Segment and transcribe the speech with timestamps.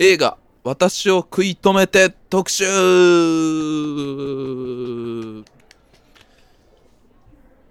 [0.00, 2.64] 映画「私を食い止めて特集」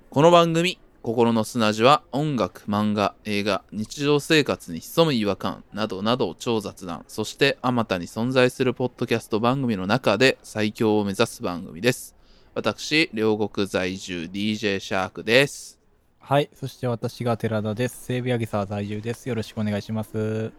[0.10, 12.14] この番組「心の砂地」は音楽漫画映画日常生活に潜む違和感などなど超雑談そしてあまたに存在するポッドキャスト番組の中で最強を目指す番組です
[12.56, 15.78] 私両国在住 DJ シャークです
[16.20, 16.50] はい。
[16.54, 18.04] そして私が寺田です。
[18.04, 19.30] 西武八木沢在住です。
[19.30, 20.52] よろしくお願いします。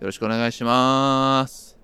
[0.00, 1.76] よろしくお願いします。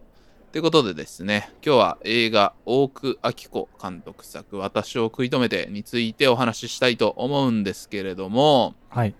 [0.50, 9.14] ということでですね、今日は映画、大久明子監督作、私を食い止めてについてお話ししたいと思うんですけれども、はい。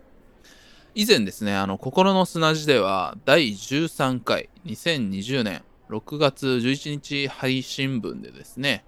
[0.95, 8.83] 以前ですね、あの、心の砂地では、第13回、2020年6月11日配信分でですね、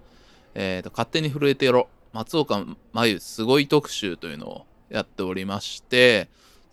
[0.55, 6.29] えっ、と、勝手に震えてやろ、松岡真優すごい特集というのをやっておりまして、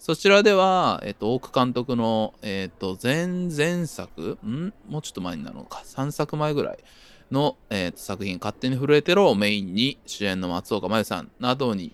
[0.07, 4.73] そちらでは、えっ、と、大久監督の、えっ、と、前々作、ん？
[4.89, 6.79] もうちょっと前になるのか、3作前ぐらい
[7.33, 11.93] の、えーと作品、勝手に震えてろをメインに、主演の松岡真優さんなどに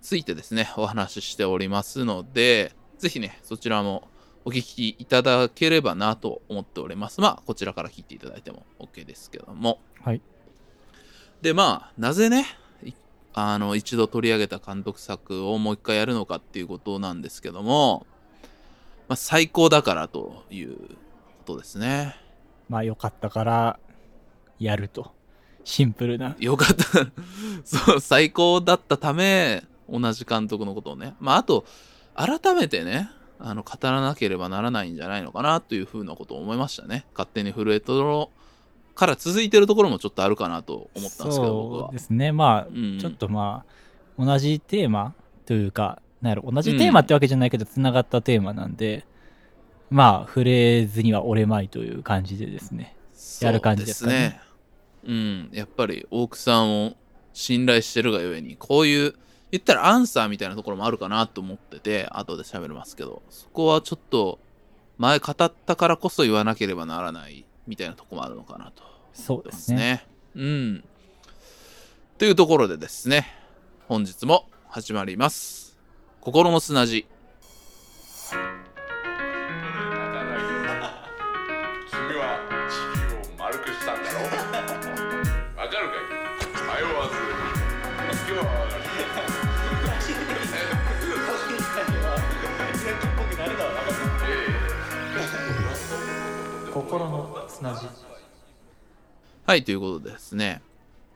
[0.00, 4.08] ついてですね、お話ししておりますので、ぜひね、そちらも
[4.44, 7.20] お聞きいただければなと思っております。
[7.20, 9.78] まあ、こちらから聞いていただいても OK ですけども。
[10.00, 10.20] はい。
[11.42, 12.44] で、まあ、なぜね、い
[13.34, 18.06] あの、一度取り上げた監督作をもう一回やるのかっていうことなんですけども、
[19.08, 20.84] まあ、最高だからというこ
[21.46, 22.16] とですね。
[22.68, 23.78] まあ、良かったから、
[24.58, 25.12] やると。
[25.64, 26.36] シンプルな。
[26.38, 26.84] よかった。
[27.64, 31.14] そう、最高だったため、同じ監督のことをね。
[31.20, 31.64] まあ、あと、
[32.14, 37.06] 改めてね、あの、語らなければならないんじゃないのかなというふうなことを思いましたね。
[37.12, 38.30] 勝手に震えとろ
[38.94, 41.98] から続いてるところもちょっとあるかなと思ったんですけど、そうで。
[41.98, 42.32] すね。
[42.32, 43.64] まあ、うんちょっとま
[44.18, 45.14] あ、同じテーマ
[45.46, 49.06] というか、なんやろ、同じテーマってわけじゃないけど、繋がったテーマなんで、
[49.90, 52.96] まあ、触れずには折れまいという感じでですね。
[53.40, 54.40] やる感じですかねね。
[55.04, 55.48] うん。
[55.52, 56.92] やっぱり、大久さんを
[57.32, 59.14] 信頼してるがゆえに、こういう、
[59.50, 64.38] 言ったらアンサーみたいなところもあるかなと思ってて、後で喋りますけど、そこはちょっと、
[64.98, 68.84] 前語ったからこそ言わなければならないみたいなところもあるのかなと
[69.14, 70.04] そうですすね。
[70.34, 70.84] うん。
[72.18, 73.26] というところでですね、
[73.88, 75.78] 本日も始まります。
[76.20, 77.06] 心の砂地。
[81.90, 82.38] 君は
[82.70, 84.20] 地球を丸くしたんだろ？
[84.20, 84.24] う
[85.58, 86.64] わかるかい？
[86.64, 87.14] 迷わず
[88.32, 88.52] 行くわ
[96.72, 97.86] 心の砂地。
[99.52, 100.62] はい、ということでですね。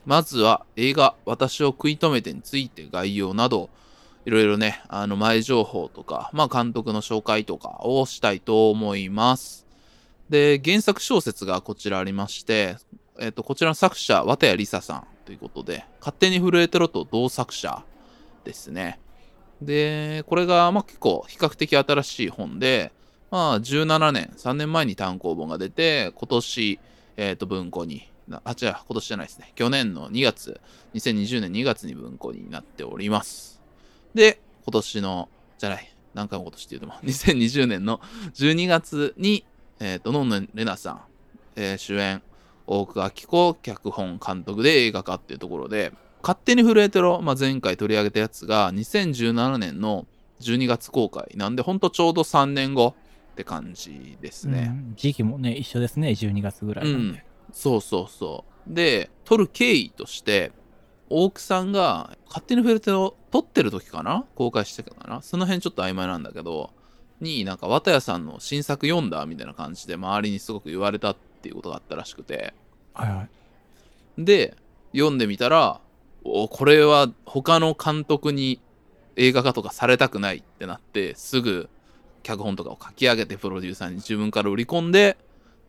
[0.04, 3.70] まずは映画、私を食い止めてについて概要など、
[4.26, 9.66] いろいろね、あの前情報とか、まあ監督の紹介とかをしたいと思います。
[10.28, 12.76] で、原作小説がこちらありまして、
[13.18, 17.84] えっ、と、こちらの作者、綿谷りささんということで、勝手に震えてろと同作者
[18.44, 19.00] ですね。
[19.62, 22.92] で、これが、まあ結構比較的新しい本で、
[23.30, 26.78] まあ17年、3年前に単行本が出て、今年、
[27.16, 29.52] えっ、と、文庫に、あ、違う、今年じゃないですね。
[29.54, 30.60] 去年の2月、
[30.94, 33.62] 2020年2月に文庫になっております。
[34.14, 35.28] で、今年の、
[35.58, 38.00] じゃない、何回も今年って言うても、 2020年の
[38.34, 39.44] 12月に、
[39.78, 41.00] えっ、と、のんのんれなさん、
[41.56, 42.22] えー主演、
[42.66, 50.06] 大久明子、脚本、監督で映画化っていうところで、勝手に震えてろ、まあ、前回取り上げたやつが、2017年の
[50.40, 52.96] 12月公開なんで、ほんとちょうど3年後
[53.32, 54.72] って感じですね。
[54.74, 56.08] うん時期もね、一緒ですね。
[56.08, 57.24] 12月ぐらいなんで。
[57.56, 58.74] そうそうそう。
[58.74, 60.52] で、撮る経緯として、
[61.08, 64.26] 大久さんが勝手にフェルテを撮ってる時かな？
[64.34, 65.22] 公開してからかな？
[65.22, 66.70] その辺ちょっと曖昧なんだけど、
[67.22, 72.52] になんか綿谷さんの新作読んだみたいな感じで周りにすごく言われたっていうことがあったらしくて。
[72.92, 73.22] はいは
[74.18, 74.24] い。
[74.24, 74.54] で、
[74.92, 75.80] 読んでみたら、
[76.24, 78.60] おこれは他の監督に
[79.16, 81.70] 映画化とかされたくないってなって、すぐ
[82.22, 85.16] 脚本とかを書き上げてプロデューサーに自分から売り込んで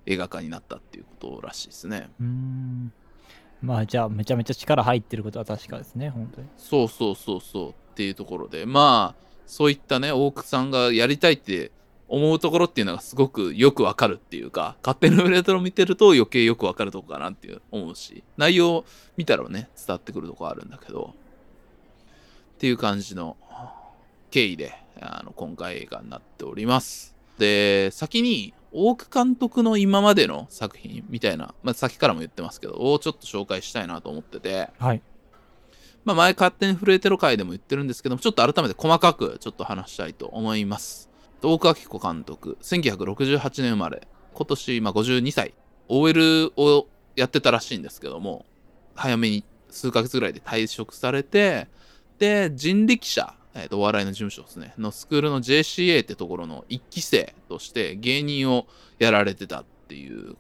[0.08, 2.10] 映画化になったっていうことらしいですね。
[2.20, 2.94] うーん。
[3.62, 6.48] まあ、じゃあ、めちゃめちゃ力入ってることは確かですね、本当に。
[6.58, 11.72] そうそうそうそうっていうところで、まあ、そういったね、大久さんがやりたいって
[12.08, 18.86] 思うところっていうのがすごくよくわかるっていうか、勝手にウレトロ見てると余計よくわかるとこかなっていう思うし、内容
[19.18, 21.14] 見たらね、伝わってくるとこあるんだけど、
[22.56, 23.36] っていう感じの
[24.32, 27.16] 経緯で、あの、今回映画になっております。
[27.38, 35.02] で、先に、大久監督の今までの作品みたいな、まあ、先からも言ってますけど、をちょっと紹介したいなと思ってて、はい。
[36.06, 41.10] まあ、前勝手に震えてる回でも言ってるんですけども、ちょっと改めて細かくちょっと話したいと思います。
[41.42, 44.08] 大川明子監督、1968年生まれ。
[44.36, 45.56] 今年、まあ、52歳、
[45.88, 48.46] OL をやってたらしいんですけども、
[48.94, 51.68] 早めに数ヶ月ぐらいで退職されて、
[52.20, 58.68] で、人力車、えーと、お笑いの事務所ですね、のスクールの JCA ってところの一期生として芸人を
[59.00, 60.36] やられてたっていう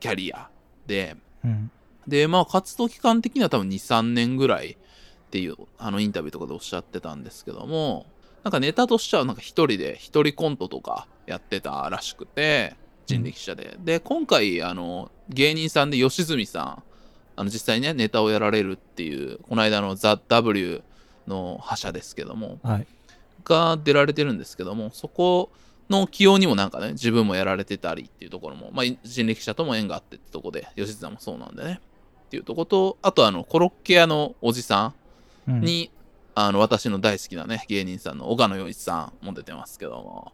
[0.00, 0.50] キャリア
[0.86, 1.70] で、うん。
[2.08, 4.76] で、まあ、活動期間的には多分2、3年ぐらいっ
[5.30, 8.06] ていう、あの、インタビューとかでおっしゃってたんですけども、
[8.42, 12.74] なんかネタとしては、なんか一人で、一人コントとかやってたらしくて、
[13.06, 13.76] 人力車で。
[13.84, 16.82] で、今回、あの、芸人さんで吉住さん、
[17.36, 20.82] あの、実際ね、ネタをやられるっていう、この間のザ・ W
[21.26, 22.86] の覇者ですけども、はい。
[23.44, 25.50] が出られてるんですけども、そこ
[25.88, 31.80] の起用にもなんかね、自分もやられてたりっていうところも、まあ、人力車とも縁があってってとこで、吉津さんもそうなんでね。
[32.26, 34.92] っていうとこと、あとあの、コロッケ屋のおじさ
[35.46, 35.90] うんんに、
[36.34, 40.32] あの、私の大好きなね、芸人さんの岡野洋一さんも出てますけども、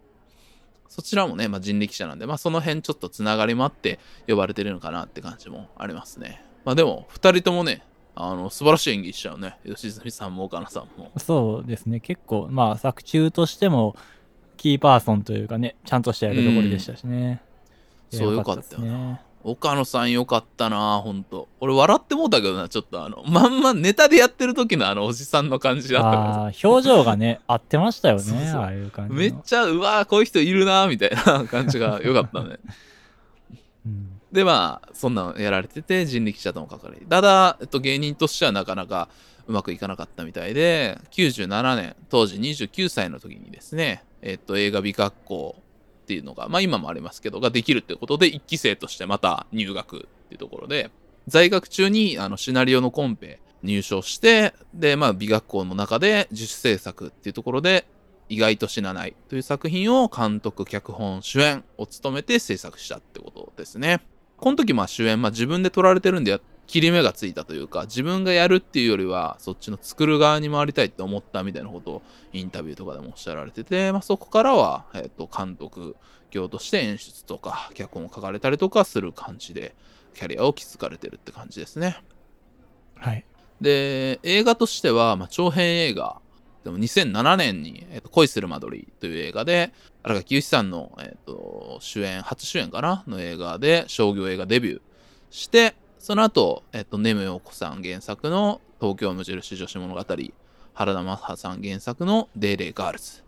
[0.89, 6.45] そちらもね、まあ、人力車なんで、まあ、その辺ちょっとつながりもあって呼ばれてるのかなって感じもありますね。
[6.65, 7.83] まあ、でも、二人ともね、
[8.15, 9.57] あの、素晴らしい演技しちゃうね。
[9.65, 11.11] 吉住さんも岡野さんも。
[11.17, 12.01] そうですね。
[12.01, 13.97] 結構、まあ、作中としても、
[14.57, 17.43] キーパーソンというかね、ちゃんとした役どころでしたしね。
[18.13, 19.21] いやそうよかったよね。
[19.45, 21.49] 岡野さんよかったなほんと。
[21.59, 28.23] 俺笑ってもうたけどな、ちょっとあの、 まんまネタでやってる時のあのおじさんの感じだったからああー、表情がね、合ってましたよね。
[28.23, 29.19] そうそうああいう感じの。
[29.19, 32.59] めっちゃ、うわーこういう人いるなみたいな感じがよかったね。
[33.87, 37.07] うんで、まあ、そんなのやられてて、人力車とも関わり。
[37.07, 39.09] ただ、えっと、芸人としてはなかなか
[39.47, 45.57] うまくいかなかったみたいで、97年、当時29歳の時にですね、えっと、映画美学校
[46.03, 50.91] っていうのが、まあ今もありますけど、ができるってことで、一期生としてまた入学っていうところで、
[51.29, 57.87] 在学中にあのシナリオのコンペ入賞して、で、まあ美学校の中で自主制作っていうところで、
[58.29, 64.01] 意外と死なないという作品を監督、脚本、主演を務めて制作したってことですね。
[64.43, 72.03] この時まあ主演、まあ自分で撮られてるんで、切り目がついたというか、自分がやるっていうよりは、そっちの作る側に回りたいって思ったみたいなことを
[72.33, 75.95] インタビューとかでもおっしゃられてて、まあそこからは、えっ、と、監督
[76.33, 79.77] 業として演出とか、脚本を書かれたりとかする感じで、
[80.15, 82.03] キャリアを築かれてるって感じですね。
[82.97, 83.25] はい。
[83.61, 86.22] で、映画としては、まあ、長編映画。
[86.65, 89.73] でも2007年に、えっと恋するマドリという映画で、
[90.03, 93.05] 新垣結衣さんの、えっと主演、初主演かな？
[93.07, 94.81] の映画で商業映画デビュー
[95.31, 100.05] して、その後、えっと、ねむようこさん原作の東京無印女子物語、
[100.75, 103.23] 原田マハさん原作のでーれーガールズ。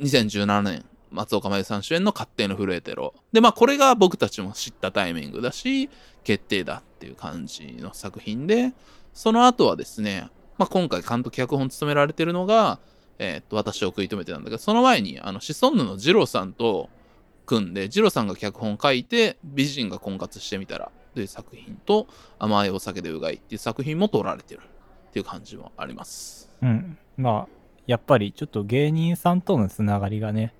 [0.00, 3.14] 2017年、松岡茉優さん主演の勝手にふるえてろ。
[3.32, 5.88] で、まあこれが僕たちも知ったタイミングだし、
[6.24, 8.72] 決定だっていう感じの作品で、
[9.14, 12.78] その後はですね、まあ、今回監督脚本務められてるのが、
[13.18, 16.88] えーっと、私を食い止めてたんだけど、その前に、あの、シソンヌのジローさんと
[17.46, 22.06] 組んで、ジローさんが脚本書いて、美人が婚活してみたら、という作品と、
[22.38, 24.60] 甘いお酒でうがいっていう作品も撮られてる
[25.08, 26.50] っていう感じもあります。
[26.62, 26.98] うん。
[27.16, 27.48] まあ、
[27.86, 30.52] やっぱりちょっと芸人さんとのつながりがね、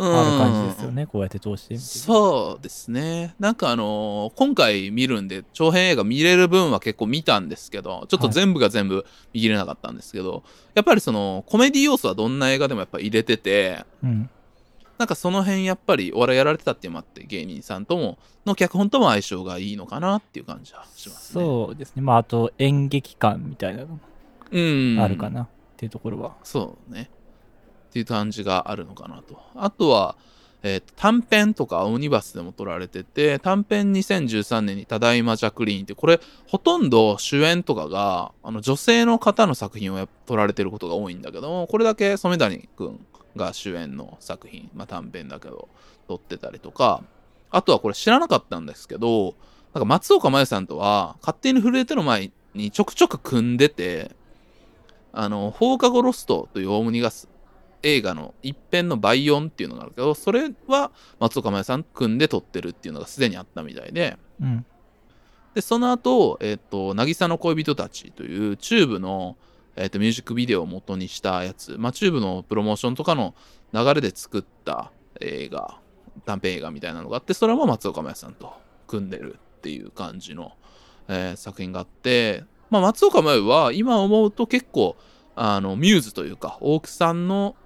[0.00, 1.06] ある感じですよね。
[1.06, 1.76] こうやって通して。
[1.76, 3.34] そうですね。
[3.38, 14.30] なんかあのー今回見るんで、長編映画見れる分は結構見たんですけど、ちょっと全部が全部見切れなかったんですけど、やっぱりそのコメディ要素はどんな映画でもやっぱ入れてて、うん。
[14.98, 21.44] なんかその辺やっぱりお笑いやられてたっていうのもあって、芸人さんとも、の脚本とも相性がいいのかなっていう感じはしますね。
[21.44, 22.02] そうですね。
[22.02, 24.00] まあ、あと演劇感みたいなのも
[24.50, 24.60] う。
[24.60, 25.00] うん。
[25.00, 26.34] あるかなっていうところは。
[26.42, 27.10] そうね。
[27.88, 29.40] っていう感じがあるのかなと。
[29.54, 30.16] あとは、
[30.62, 45.68] えー短編とかオムニバスでも撮られてて、短編2013年にただいまジャクリーンって、これほとんど主演とかが、あの女性の方の作品を撮られてることが多いんだけども、これだけ染谷くんが主演の作品、まあ短編だけど、
[46.08, 47.02] 撮ってたりとか、
[47.50, 49.34] あとはこれ知らなかったんですけど、
[49.74, 54.10] なんか松岡茉優さんとは、勝手に震えての前にちょくちょく組んでて、
[55.12, 57.28] あの、放課後ロストというオムニバス
[57.82, 64.66] 映画の一編の倍音っていうのがあるけど、それは松岡茉優さん組んで撮ってるっていうのがすでにあったみたいで、うん。
[65.54, 69.36] で、その後、えっ、と、渚の恋人たちというチューブの、
[69.76, 73.34] えっ、と、ミュージックビデオを元にしたやつ、まあ、チューブのプロモーションとかの
[73.72, 75.78] 流れで作った映画、
[76.24, 78.52] 短編映画みたいなのがあって、それも松岡茉優さんと
[78.86, 80.52] 組んでるっていう感じの、
[81.08, 84.96] えー作品があって、まあ、松岡茉優は今思うと結構、
[85.34, 87.56] あの、ミューズというか、大木さんの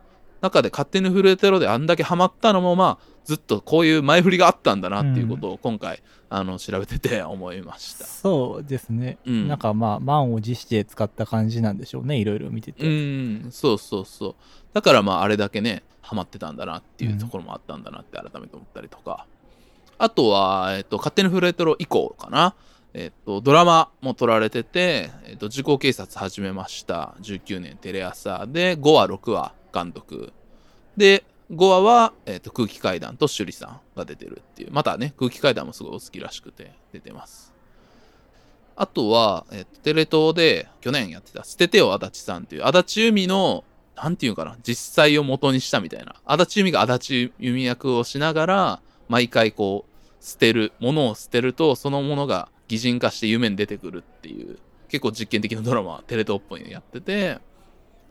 [0.43, 8.05] 中で勝手に震えてろであんだけハマったのも、まあ、ずっとこういう前振りがあったんだなっていうことを今回、あの、調べてて思いました。
[8.05, 9.19] そうですね。
[9.25, 12.17] うんなんかまあ、満を持して使った感じなんでしょうね。
[12.17, 12.85] いろいろ見てて。
[12.85, 14.35] うん、そうそうそう。
[14.75, 19.27] だからまああれだけね、ハマってたんだなっていうところもあったんだなって改めて思ったりとか。
[19.99, 22.57] あとは、えっと、勝手にフレートロ以降かな。
[22.95, 27.15] えっと、ドラマも撮られてて、えっと、時効警察始めました。
[27.23, 30.33] 19年テレ朝で、5話、6話監督。
[30.97, 34.73] で、5話は、えっと、空気階段と趣里さんが出てるっていう。
[34.73, 37.52] またね、空気階段もすごいお好きらしくて出てます。
[38.75, 43.64] あとは、えっと、テレ東で去年やってた、捨ててよ足立さんっていう、足立由美の、
[43.97, 46.17] なんていうかな、実際を元にしたみたいな。
[46.25, 57.41] 足立由美が足立由美役をしながら、毎回こう、捨てる、ものを捨てると、そのものが擬人化して夢に出てくるっていう、結構実験的なドラマ、テレ東っぽいのやってて、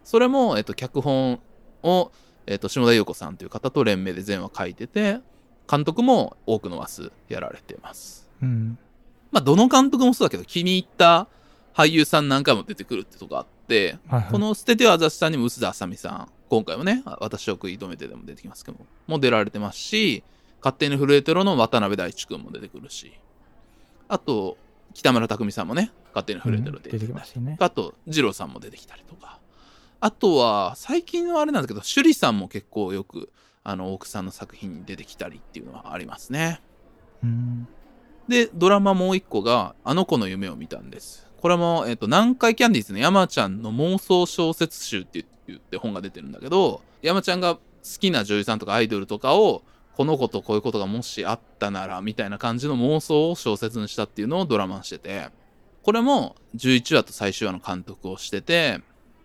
[0.03, 1.39] それも、えっと、脚本
[1.83, 2.11] を、
[2.47, 5.19] えっと、下田優子さんという方と連名で全話書いてて、
[5.69, 8.29] 監督も多くの話数やられてます。
[8.41, 8.77] うん。
[9.31, 11.27] まあ、どの監督もそうだけど、気に入った
[11.73, 20.23] 俳優さん何回も出てくるってとこあって、はいはいこの捨ててはあざしさんにも臼田あさみさん、今回もね、あ私を食い止めてでも出てきますけども、も出られてますし、
[20.59, 23.13] 勝手に震えてろの渡辺大地君も出てくるし、
[24.09, 24.57] あと、
[24.93, 27.55] 北村匠海さんもね、勝手に震えてろうん出てきましたね。
[27.59, 29.39] あと、二郎さんも出てきたりとか。
[30.01, 33.29] あとは、最近はあれなんだけど、趣里さんも結構よく、
[33.63, 36.59] あの、奥さんの作品に出てきたりっていうのはありますね。
[37.23, 37.67] うん。
[38.27, 41.27] で、ドラマもう一個が、あの子の夢を見たんです。
[41.39, 47.61] これも、えっ、と、南海キャンディーズの山ちゃんの妄想小説集って言って本が出てるんだけど、山ちゃんが好
[47.99, 49.61] きな女優さんとかアイドルとかを、
[49.95, 55.29] この子とこういうことがもしあったなら、みたいな感じの妄想を小説にしたっていうのをドラマにしてて、
[55.83, 58.81] これも11話と最終話の監督をしてて、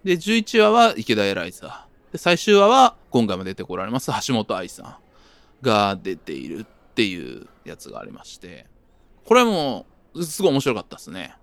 [0.07, 2.13] で、11話は池田エライザー。
[2.13, 4.83] で、最終話は今回も出てこられます橋本愛さ
[5.63, 8.67] んが出ているっていうやつがありまして、
[9.25, 9.85] これも
[10.23, 11.35] すごい面白かったですね。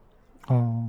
[0.47, 0.87] あー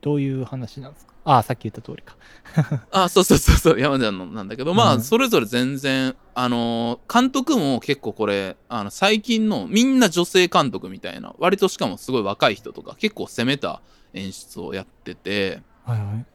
[0.00, 1.14] どういう話なんですか？
[1.24, 2.16] ああ、さっき言った通りか。
[2.92, 13.80] あ、そうそうそうそう、山ちゃんのなんだけど、まあ、うんそれぞれ全然、あのー監督も結構これ、あの、最近のみんな女性監督みたいな、割としかもすごい若い人とか、結構攻めた
[14.14, 16.26] 演出をやってて、はいはい。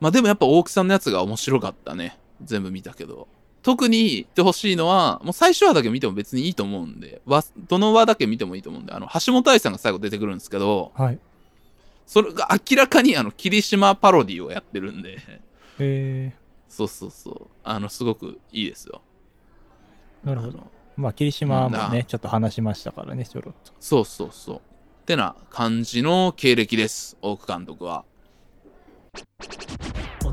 [0.00, 2.18] まあでもやっぱ大木さんのやつが面白かったね。
[2.42, 3.28] 全部見たけど。
[3.62, 11.18] 特に言ってほしいのは、もう最初話だけ見ても別にいいと思うんで、わどの話だけ見てもいいと思うんで、あの、橋本愛さんが最後出てくるんですけど、はい。
[12.06, 15.18] それが明らかにあの、霧島パロディをやってるんで、
[15.78, 16.32] え
[16.68, 17.46] そうそうそう。
[17.64, 19.02] あの、すごくいいですよ。
[20.24, 20.70] ー、なるほど。
[20.96, 23.72] まあ、霧島もうんね、ちょっと話しましたからね、ちょろっと。
[23.80, 24.56] そうそうそう。
[24.56, 24.60] っ
[25.04, 28.04] てな感じの経歴です、大久監督は。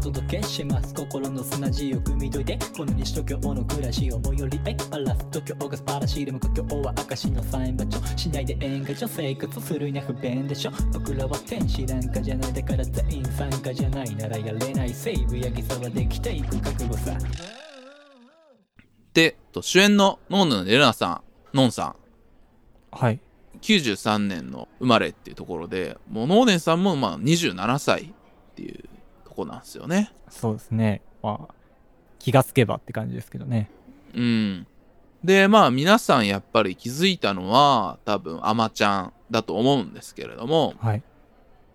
[0.05, 0.93] お届けします。
[0.93, 8.00] 心の砂地を汲み解いてこの西東京の暮らしを最寄りへバラす東京が素晴らしいでも故郷は証のサイン場所。
[8.15, 10.71] しないで演歌上生活するには不便でしょ。
[10.93, 14.93] 僕らは天使なんかじゃないだから全員参加じゃないならやれない。
[14.93, 17.17] セーブやぎさはできていく覚悟さ。
[19.12, 21.95] で、と主演のノーヌのレナさん、ノンさん。
[22.91, 23.19] はい。
[23.59, 28.85] 93年の生まれっていうところで、もうノーネンさんもまあ27歳っていうと
[29.36, 30.12] こなんですよね。
[30.30, 31.01] そうですね。
[31.22, 31.54] まあ、
[32.20, 33.70] 気がつけばって感じですけどね。
[34.13, 34.68] うん。
[35.24, 41.04] で、まあ皆さんやっぱり気づいたのは多分アマちゃんだと思うんですけれども、はい。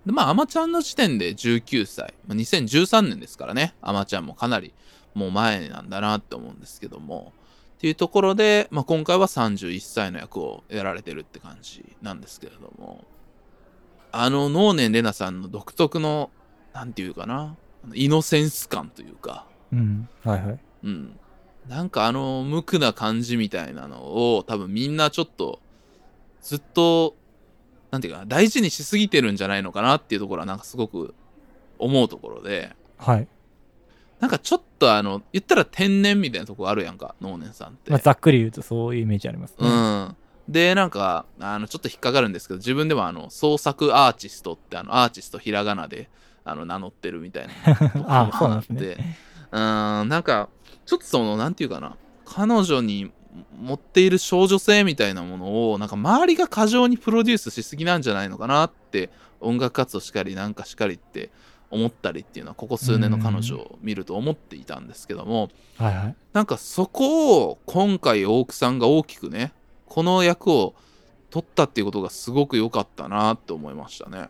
[0.06, 4.72] でまあアマちゃんの時点で19歳、まあ、2013年ですからね、アマちゃんもかなり
[5.14, 7.32] もう前なんだなって思うんですけども、
[7.76, 13.04] っていうところで、まあ今回は31歳の役をやられてるって感じなんですけれども、
[14.12, 16.30] あの能年レナさんの独特の、
[16.72, 17.56] なんていうかな、
[17.94, 20.08] イノセンス感というか、うん。
[20.24, 20.58] はいはい。
[20.84, 21.18] うん。
[21.68, 25.60] なんかあの、無垢な感じみたいなのを、多分みんなちょっと、
[26.42, 27.16] ずっと、
[27.90, 31.14] なんていうかな、大事にしすぎてるんじゃないのかなっていうところは、なんかすごく
[31.78, 33.28] 思うところで、はい。
[34.20, 37.90] なんかちょっとあの、言ったら天然みたいなとこあるやんか、能年さんって。
[37.90, 39.68] まあ、ざっくり言うとそういうイメージありますね。
[39.68, 40.16] うん。
[40.48, 46.10] で、なんか、あの、ちょっと引っかかるんですけど、自分でもあの、創作アーティストって、あの、アーティストひらがなで、
[46.44, 47.74] あの、名乗ってるみたいな。
[47.74, 48.78] ところもあそうなんですね。
[48.78, 49.04] あって
[49.52, 50.48] うーん、なんか、
[50.86, 53.10] ちょっとその、なんていうかな、彼女に
[53.60, 61.30] 持っている少女性みたいなものを、なんか周りが過剰にプロデュースしすぎなんじゃないのかなって、音楽活動しかり、なんかしかりって
[61.70, 66.16] 思ったりっていうのは、ここ数年の彼女を見ると思っていたんですけども、はいはい。
[66.32, 69.52] なんかそこを今回大久さんが大きくね、
[69.86, 70.74] この役を
[71.30, 74.28] 取ったっていうことがすごく良かったなって思いましたね。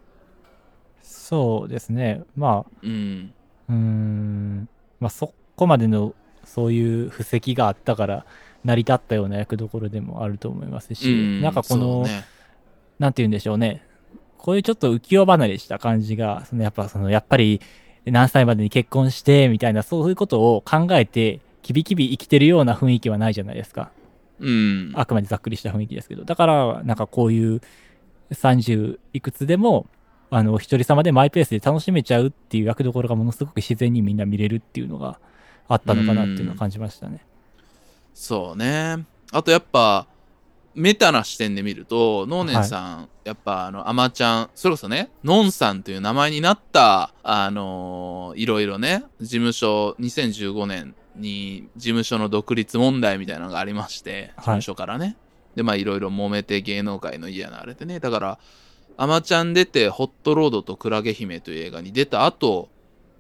[1.31, 2.23] そうですね。
[2.35, 3.33] まあ、うん。
[3.69, 4.69] うーん、
[4.99, 6.13] まあ、そこまでの
[6.45, 8.27] そういう布石があったから
[8.65, 12.25] 成り立ったような役どころでもあると思いますし、うんなんかこの、ね
[12.99, 13.83] なんて言うんでしょうね。
[14.39, 17.61] こういうちょっと浮世離れした感じが、そのやっぱその、やっぱり
[18.05, 23.91] 何歳までに結婚して、みたいな、そういうことを考えて、キビキビ生きてるような雰囲気はないじゃないですか。
[24.41, 24.93] うん。
[24.95, 26.25] あくまでざっくりした雰囲気ですけど。
[26.25, 27.61] だから、なんかこういう
[28.33, 29.87] 30いくつでも、
[30.31, 35.19] あの、お一人様でマイペースで楽しめちゃうっていう役どころがものすごく自然にみんな見れるっていうのが
[35.69, 37.25] あったのかなっていうのを感じましたね。
[38.15, 39.05] そうね。
[39.33, 40.07] あとやっぱ、
[40.75, 55.17] メタな視点で見ると、ノーネンさん、やっぱあの、アマちゃん、それこそね、ノンさんという名前になった、あのーいろいろね、事務所、2015年に事務所の独立問題みたいなのがありまして、事務所からね。
[55.57, 57.99] で、まあいろいろ揉めて芸能界の家になれてね。
[57.99, 58.39] だから、
[59.01, 62.69] アマちゃん出て、ホットロードとクラゲ姫という映画に出た後、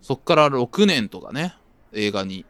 [0.03, 1.55] そっから6年とかね、
[1.95, 2.45] 映画に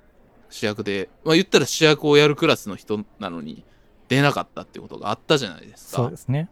[0.49, 3.63] 主役で、まあ言ったら主役をやるクラスの人なのに
[4.09, 6.17] 出なかったってことがあったじゃないですかそうで。
[6.17, 6.49] すね。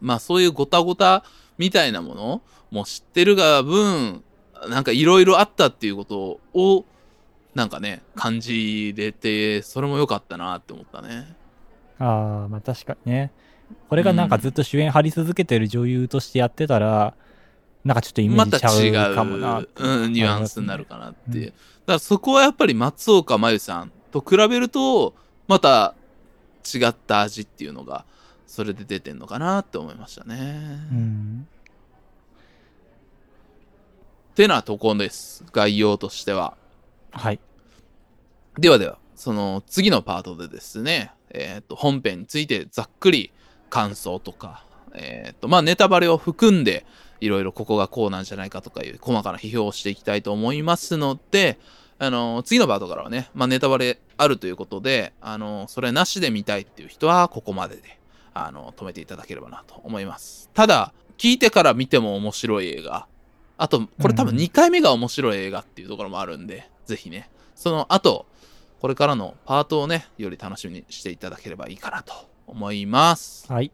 [0.00, 1.24] まあそういうごたごた
[1.58, 4.22] みたいなものも知ってるが分、
[4.68, 6.84] なんかいろいろあったっていうことを、
[7.56, 11.36] なんかね、感じれて、それも良かったなって思ったね。
[11.98, 13.32] ああ、まあ確かにね。
[13.88, 17.14] これがなんかずっと主演張り続けてる女優としてやってたら、
[17.84, 21.46] なんかちょっとイメージちうかもなう、うん、ニュアンスになるかなっていう。
[21.46, 21.52] うん
[21.86, 25.14] だからそこはやっぱり松岡真優さんと比べると、
[25.48, 25.94] また
[26.72, 28.04] 違った味っていうのが、
[28.46, 30.36] それで出てんのかなって思いましたね。
[30.92, 31.48] うん。
[34.34, 35.44] てなとこです。
[35.52, 36.56] 概要としては。
[37.10, 37.40] はい。
[38.58, 43.32] ではでは、その次のパートでですね、えっ、と、本編についてざっくり
[43.70, 46.84] 感想とか、えっ、と、まあ、ネタバレを含んで、
[47.20, 51.58] いろいろここがこうなんじゃないかとかいう細かな批評をしていきたいと思いますので、
[51.98, 58.00] あの次のパートからはね、まあ、ネタバレあるということで、あのそれなしで見たいっていう人はここまでで、
[58.32, 60.50] あの止めていただければなと思います。
[60.54, 63.06] ただ、聞いてから見ても面白い映画、
[63.58, 68.24] あと、これ多分うん2回目が面白い映画っていうところもあるんで、ぜひね、その後、
[68.80, 73.50] これからのパートをね、より楽しみにしていただければいいかなと思います。
[73.50, 73.72] はい。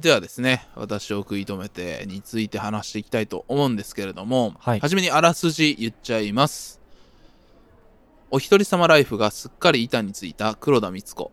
[0.00, 6.80] ではですね、私を食い止めてについて話していきたいと思うんですけれども、はいじめにあらすじ言っちゃいます。
[8.30, 11.32] お一人様ライフがすっかり板についた黒田光子、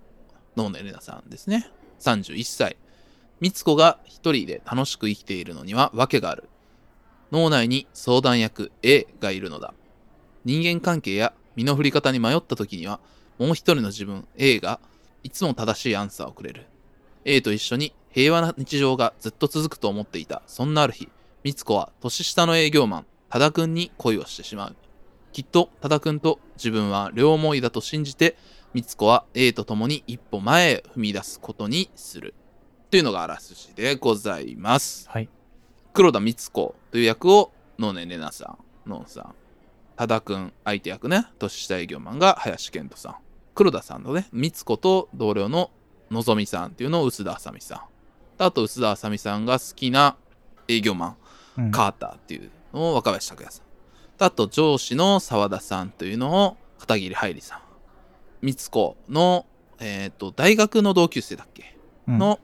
[0.58, 1.72] ノーネレナさんですね。
[2.02, 2.76] 31歳。
[3.40, 6.50] 光子が一人で楽しく生きているのには訳がある。
[7.32, 9.74] 脳内に相談役 A がいるのだ。
[10.44, 13.00] 人間関係や身の振り方に迷った時には、
[13.40, 14.82] もう一人の自分 A が
[15.24, 16.66] いつも正しいアンサーをくれる。
[17.24, 20.42] A と一緒に平和な日常がずっと続くと思っていた。
[20.48, 21.10] そんなある日、
[21.44, 24.76] 美津子は年下の営業マン、多田くんに恋をしてしまう。
[25.32, 28.38] きっと多田くんと自分は両思いだと信じて、
[28.74, 32.34] 美津子は A と共に一歩前へ踏み出すことにする。
[32.90, 35.10] というのがあらすじでございます。
[35.10, 35.30] はい。
[35.94, 39.36] 黒田光子という役を能年玲奈さん、ノンさん。
[39.96, 43.16] 多田くん、相手役ね、年下営業マンが林健人さん。
[43.56, 45.72] 黒田さんのね、光子と同僚の
[46.12, 47.97] のぞみさんっていうのを薄田あさみさん。
[48.38, 50.16] あと薄田あさみさんが好きな
[50.68, 51.18] 営業マン、
[51.58, 54.24] うんカーターっていうのを若林拓也さん。
[54.24, 57.60] あと上司の沢田さんというのを片桐はいりさん。
[58.46, 59.48] 光子の、
[59.80, 61.76] えっ、と、大学の同級生だっけ？
[62.08, 62.40] うんの、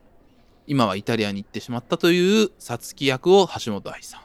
[0.66, 4.22] 今はイタリアに行ってしまったというさつき役を橋本愛さん。
[4.22, 4.24] っ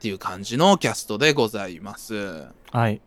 [0.00, 2.48] ていう感じのキャストでございます。
[2.72, 3.00] はい。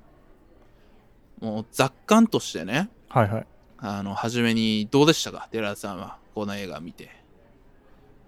[1.41, 3.47] もう雑感としてね、はいはい。
[3.79, 5.49] あの、初めにどうでしたか？
[5.51, 7.21] 寺田さんは、この映画見て。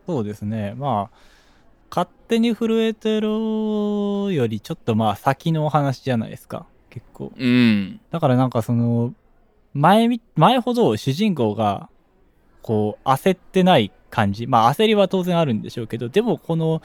[0.06, 0.74] そうですね。
[0.78, 1.18] まあ、
[1.90, 6.66] 勝手に震えてるよりちょっとまあ先のお話じゃないですか。
[6.90, 7.32] 結構。
[7.36, 8.00] うん。
[8.12, 9.14] だからなんかその、
[9.74, 11.90] 前み、前ほど主人公が、
[12.62, 14.48] こう、焦ってない感じ。
[14.48, 16.82] まあ焦りは当然あるんでしょうけど、でもこの、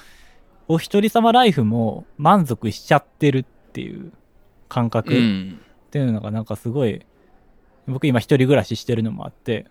[0.68, 4.12] お一人様ライフも満足しちゃってるっていう
[4.68, 5.14] 感覚。
[5.14, 5.60] うん。
[5.86, 7.04] っていうのがなんかすごい、
[7.88, 9.66] 僕今一人暮らししてるのもあって、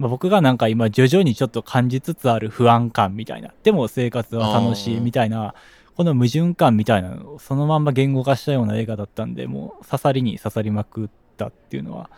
[0.00, 5.54] まあ、僕がなんか今徐々にちょっと感じつつある不安感みたいな、でも生活は楽しいみたいな、
[5.94, 12.08] この矛盾感みたいなのをそのまんま言語化したような映画だったんで、もう刺さりに刺さりまくったっていうのは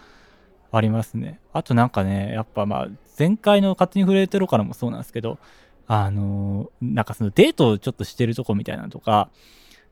[0.70, 1.40] ありますね。
[1.52, 5.40] あとなんかね、やっぱまあ前回の勝手に触れてるからもそうなんですけど、
[5.88, 9.28] あのーなんかそのデートをちょっとしてるとこみたいなのとか、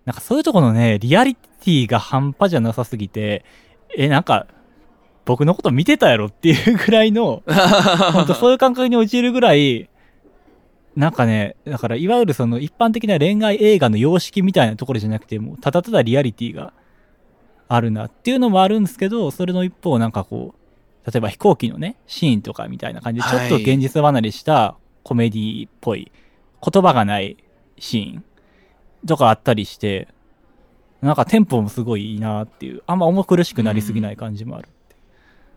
[0.05, 3.44] なんかそういうとこのね、リアリティが半端じゃなさすぎて、
[3.96, 4.46] え、なんか、
[5.31, 7.45] 僕のこと見てたやろっていうぐらいの、
[8.12, 9.88] 本当そういう感覚に陥るぐらい、
[10.97, 16.73] なんかね、だからいわゆるその一般的な恋愛映画の様式みたいなところじゃなくて、もうただただリアリティが
[17.69, 20.53] あるなっていうのもあるんですけど、それの一方なんかこ
[21.07, 26.11] う、例えば飛行機のね、シーンとかみたいな感じで、ちょっと現実離れしたコメディっぽい、
[26.61, 27.37] 言葉がない
[27.79, 28.25] シーン
[29.07, 30.09] とかあったりして、
[31.03, 34.69] なんかテンポもすごいいいなっていう、あんま重苦しくなりすぎない感じもある。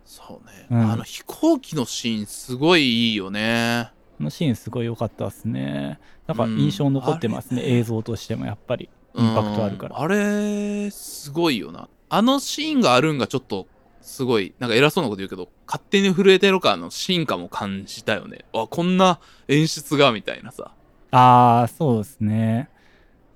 [0.05, 5.99] そうね、うんあの飛行機のシーンすごいいいよねこのシーンすごい良かったですね。
[6.27, 8.89] なんか印象残ってますね、うんね映像としてもやっぱり。
[9.15, 13.67] インパクトあるからうんあれすごいよなあのシーンがあるんがちょっと
[14.01, 20.71] すごいなんか偉そうなこと言うけど勝手に震えてるかの進化も感じたよねあこんな演出がみたいなさ
[21.13, 22.69] ああ、そうですね。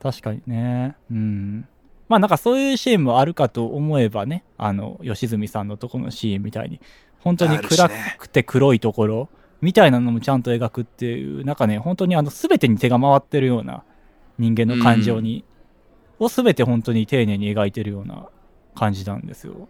[0.01, 0.95] 確かにね。
[1.11, 1.67] うん。
[2.09, 6.79] まあなんかそういうシーンもあるかと思えばね、あの、吉住さんのとこのシーンみたいに、
[7.19, 9.29] 本当に暗ねくて黒いところ
[9.61, 13.83] みたいなのもちゃんと描くっていう、なんかね、本当にあの、すべてに手が回ってるような
[14.37, 15.43] 人間の感情に、
[16.19, 18.29] をすべて本当に丁寧に描いてるような
[18.75, 19.67] 感じなんですよ。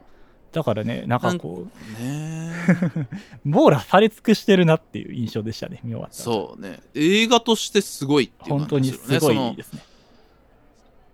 [0.51, 1.67] だからね、なんかこ
[1.99, 2.51] う、ね。
[3.43, 6.79] 網羅され尽くしてるなっていう印象でしたね、見終わったらそうね。
[6.93, 9.19] 映画としてすごいっていう本当に感じするね。
[9.19, 9.81] すごいですね。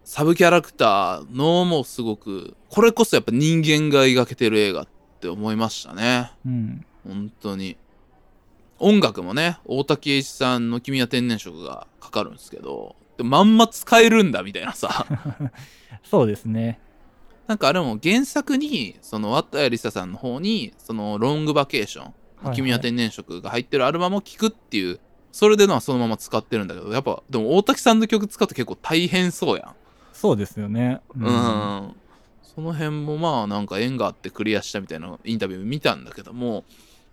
[0.03, 4.87] サブキャラクターのもすごくこれこそやっぱ人間が描けてる映画っ
[5.19, 6.31] て思いましたね。
[6.45, 6.85] うん。
[7.07, 7.77] 本当に。
[8.79, 15.05] 音楽もね大滝栄一さんの「君は天然色」がかかるんですけどでまんま使えるんだみたいなさ。
[16.03, 16.79] そうですね。
[17.47, 22.09] なんかあれも原作にその綿谷りささんの方にそのロングバケーションい
[22.47, 22.55] はい。
[22.55, 24.99] 君は天然色が入ってるアルバムを聴くっていう
[25.31, 29.75] それでのはそのまま使ってるんだけどやっぱでも大滝さんの曲使って結構大変そうやん
[30.23, 31.01] そうですよね。
[31.19, 31.93] うん、
[32.41, 36.63] その辺もまあなんか縁があってクリアしたみたいなインタビュー見たんだけども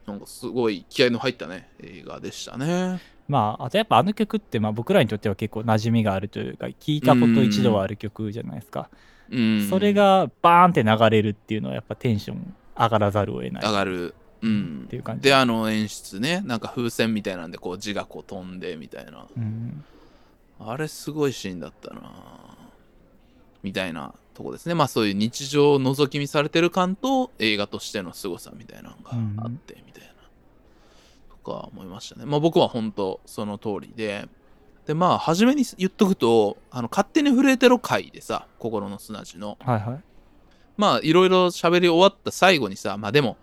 [0.07, 3.01] なんかすごい気合の入ったね映画でしたね。
[3.27, 8.88] まあ、あとやっぱあの曲って、まあ僕らにとっては結構馴染みがあるというか、聞いたこと一度はある曲じゃないですか。
[9.29, 9.68] うん。
[9.68, 13.62] それがバーンって流れるっていうのはやっぱテンション上がらざるを得ない。
[13.64, 14.14] 上がる。
[14.40, 14.83] うん。
[14.85, 15.23] っていう感じ。
[15.23, 19.27] であの演出ねなんか風船みたいなんでこう字がこう飛んでみたいな。
[19.37, 19.85] うん。
[20.61, 22.03] あれすごいシーンだったな
[23.62, 24.75] みたいなとこですね。
[24.75, 30.11] まあそういう日常を覗き見されてる感と映画としての凄さみたいなのがあってみたいな、
[31.31, 32.27] とか思いましたね。
[32.27, 34.29] まあ僕は本当その通りで。
[34.87, 39.57] でまあ初めに言っとくとあの勝手に震えてろ回でさ心の砂地の。
[39.61, 40.01] はいはい。
[40.77, 43.37] まあいろいろ喋り終わった最後にさまあでも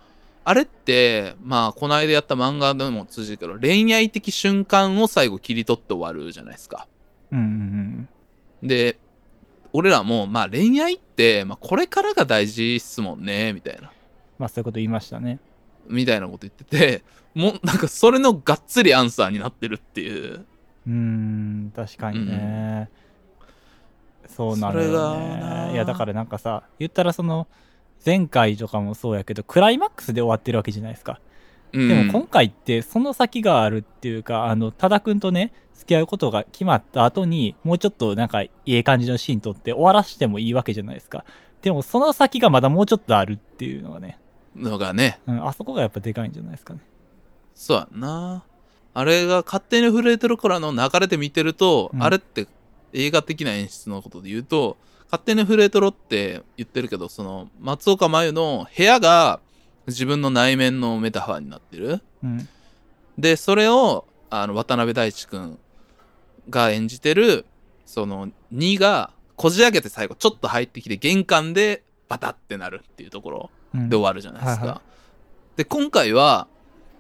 [0.44, 6.88] あれってまあこの間やった漫画でも通じるけど恋愛的瞬間を最後切り取って終わるじゃないですか。
[7.32, 8.68] うんうん。
[8.68, 8.98] で
[9.74, 13.92] 俺らもまあ恋愛って、まあ、これからが大事っすもんねみたいな
[14.38, 15.40] まあそういうこと言いましたね。
[15.90, 17.04] みたいなこと言ってて
[17.34, 20.46] もうなんかそれのがっつりアンサーになってるっていう
[20.88, 22.90] うーん、確かにね。
[24.28, 25.74] そうなのそれがよなね。
[25.74, 27.48] いやだからなんかさ、言ったらその、
[28.06, 31.20] 前回とかもそうやけど、クライマックスで終わってるわけじゃないですか。
[31.78, 31.88] うん。
[31.88, 41.24] でも今回ってその先があるっていうか、あの、多田くんとね、付き合うことが決まった後に、もうちょっとなんかいい感じのシーン撮って終わらしてもいいわけじゃないですか。
[41.62, 44.20] でもその先がまだもうちょっとあるっていうのがね、
[44.56, 45.20] のがね。
[45.28, 46.80] うん、あそこがやっぱでかいんじゃないですかね。
[47.54, 48.44] そうやんな。
[48.94, 52.04] あれが勝手に震えてるからの流れで見てると、うん。
[52.04, 52.48] あれって
[52.94, 59.40] 映画的な演出のことで言うと勝手に震えてろって言ってるけどその松岡真優の部屋が
[59.88, 62.48] 自分の内面のメタファーになってるうん。
[63.18, 65.58] でそれをあの渡辺大知君
[66.50, 67.46] が演じてる
[67.86, 74.62] その2がこじ開けて最後ちょっと入ってきて玄関でバタってなるっていうところうんで終わるじゃないですか。
[74.62, 74.82] はいは
[75.56, 76.48] で今回は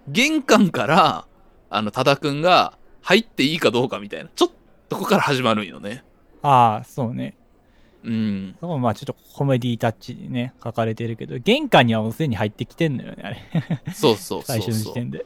[0.08, 1.26] 玄関から
[1.69, 4.52] あの多田くんが入っていいかどうかみたいなちょっ
[4.89, 6.04] とこから始まるんよね。
[6.41, 7.36] ああ、そうね。
[8.04, 8.56] うん。
[8.60, 13.94] そこもまあちょっとコメディタッチにね、書かれてるけど、玄関にはもうすでに入ってきてんのよね、あれ。
[13.94, 14.84] そうそうそ最初のうそう。
[14.86, 15.26] 時点で。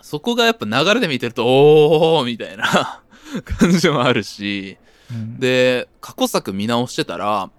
[0.00, 3.02] そこがやっぱ流れで見てるとおーみたいな
[3.44, 4.78] 感じもあるし。
[5.10, 7.50] うん、で、過去作見直してたら、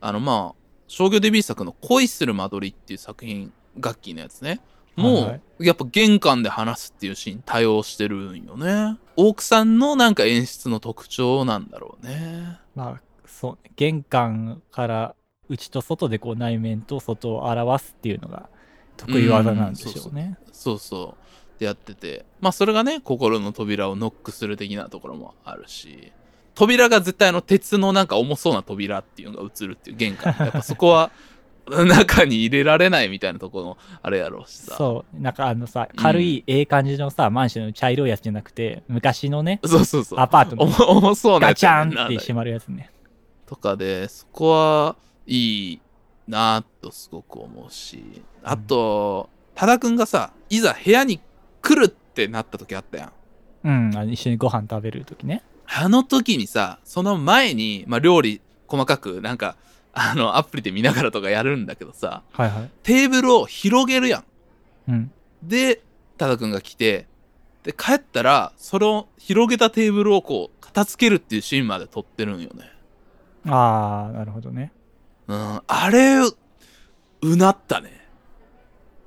[0.00, 4.60] あのまあ、商業デビュー作の恋する間取りっていう作品、楽器のやつね。
[4.96, 8.98] もう、やっぱ玄関で話すっていうシーン多用してるんよね。
[9.16, 12.58] 奥さんのなんか演出の特徴なんだろうね。
[12.74, 13.58] まあ、そ。
[13.76, 15.14] 玄関から
[15.48, 18.48] 内と外でこう内面と外を表すっていうのが
[18.96, 20.36] 得意技なんでしょうね。
[20.52, 21.60] そうそう。
[21.60, 22.24] でやってて。
[22.40, 26.12] まあそれがね、心の扉をノックする的なところもあるし、
[26.54, 30.34] 扉が絶対あの鉄のなんか重そうな扉っていうのが映るっていう玄関。
[30.38, 31.10] やっぱそこは、
[31.70, 35.20] 中に入れられないみたいなとこのあれやろうしさそう。
[35.20, 42.90] なんかあのさ、軽いええ感じのさ、マンションの茶色いやつじゃなくて、昔のね、そうそうそうアパートの重重そうなやつガチャンって閉まるやつね。
[43.50, 45.80] とかでそこはいい
[46.28, 51.20] なとすごく思うしあと多田くんがさいざ部屋に
[51.60, 53.12] 来るってなった時あったやん
[53.62, 55.42] うん、一緒にご飯食べるときね。
[55.66, 59.56] あの時にさその前に、まあ、料理細かくなんか
[59.92, 62.70] あのアプリで見ながらとかやるんだけどさはいはい。
[62.82, 64.24] テーブルを広げるやん
[64.88, 65.10] うん。
[65.42, 65.82] で
[66.16, 67.06] 多田くんが来て
[67.64, 72.70] で帰ったらその広げたテーブルをこう片付けるっていうシーンまで撮ってるんよね
[73.46, 74.72] ああ、なるほどね。
[75.28, 76.16] うんあれ
[77.22, 78.00] うなったね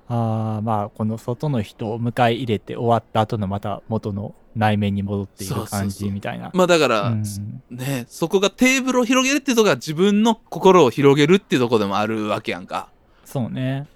[0.08, 6.52] ああ、まあ、この外の人を迎え入れて終わった後のまた元の内面に戻っている感じみたいな。
[6.54, 7.24] まあだから、うん
[7.72, 12.90] ねそこがテーブルを広げるっていうとこが自分の心を広げるっていうとこでもあるわけやんか
[13.26, 13.88] そうね。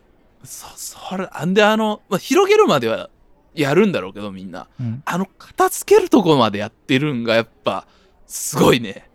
[0.44, 3.10] そそれあんであの、まあ、広げるまでは
[3.54, 5.02] やるんだろうけどみんなうん。
[5.06, 7.86] あの片付けるとこまでやってるんがやっぱ
[8.26, 9.10] すごいね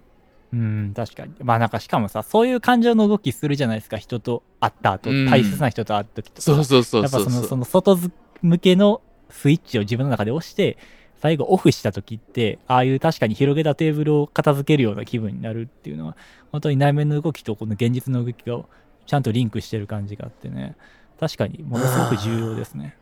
[0.53, 1.33] うん、確かに。
[1.43, 6.43] まあなんかしかもさ、そういう感情の動きするじゃないですか、人と会った後、うん大切な人と会った時とか。
[6.43, 7.99] そうそうそうやっぱそうそうそのその外
[8.43, 10.77] 向けのスイッチを自分の中で押して、
[11.23, 16.17] 最後オフした時って、ああいう確かに広げたテーブルを片付けるような気分になるっていうのは、
[16.51, 18.61] 本当に内面の動きとこの現実の動きが
[19.07, 20.77] ちゃんとリンクしてる感じがあってね、
[21.21, 22.97] 確かにものすごく重要ですね。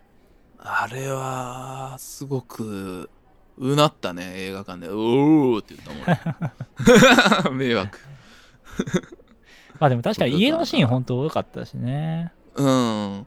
[0.59, 3.09] あれはすごく
[3.61, 7.99] うなったね映画館で「おお!」って言ったもん 迷惑
[9.79, 12.33] まあでも確かに家のシーン本当多かったしね。
[12.55, 13.27] うん。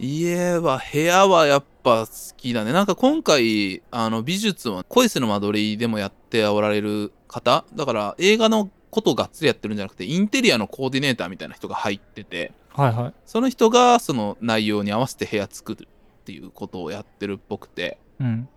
[0.00, 2.72] 家は、部屋はやっぱ好きだね。
[2.72, 13.14] なんか今回、あの、美術は恋する間取りでもやっておられる方だから映画のことをがっつりやってるんじゃなくて、インテリアのコーディネーターみたいな人が入ってて、はいはい。
[13.24, 18.48] その人がその内容に合わせて部屋作るっていうことをやってるっぽくて、うん。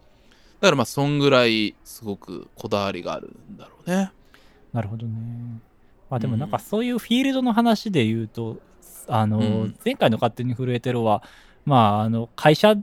[0.61, 4.11] だからまあ、そんぐらいすごくこだわりがあるんだろうね。
[4.71, 5.59] なるほどね。
[6.07, 8.57] まあでもなんかそういうフィールドの話で言うと、
[9.07, 11.23] あの、うん前回の勝手に震えてるは、
[11.65, 12.75] まああの、会社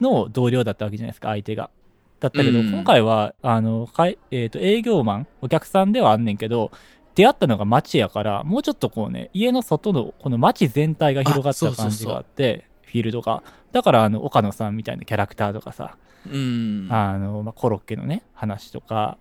[0.00, 1.70] の同僚だったわけじゃないですか、相手が。
[2.18, 6.72] だったけど、うん今回は、あの、かいえっ、と、営業マン、お客さんではあんねんけど、
[7.14, 13.44] 出会ったのが街やから、もうちょっとこうね、家の外の、この街全体が広がったあそうそうそう感じがあって、フィールドが。
[13.72, 15.96] だから、あの、岡野さんみたいなキャラクターとかさ、
[16.30, 16.88] うん。
[16.90, 19.18] あの、まあ、コロッケのね、話とか、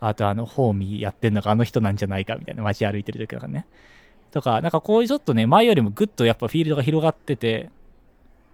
[0.00, 3.66] あとあの、ホーミーやってんのがあの人なんじゃないかみたいな街歩いてる時とかね。
[4.30, 7.70] とか、なんかこういうちょっとね、前よりもぐっとやっぱフィールドが広がってて、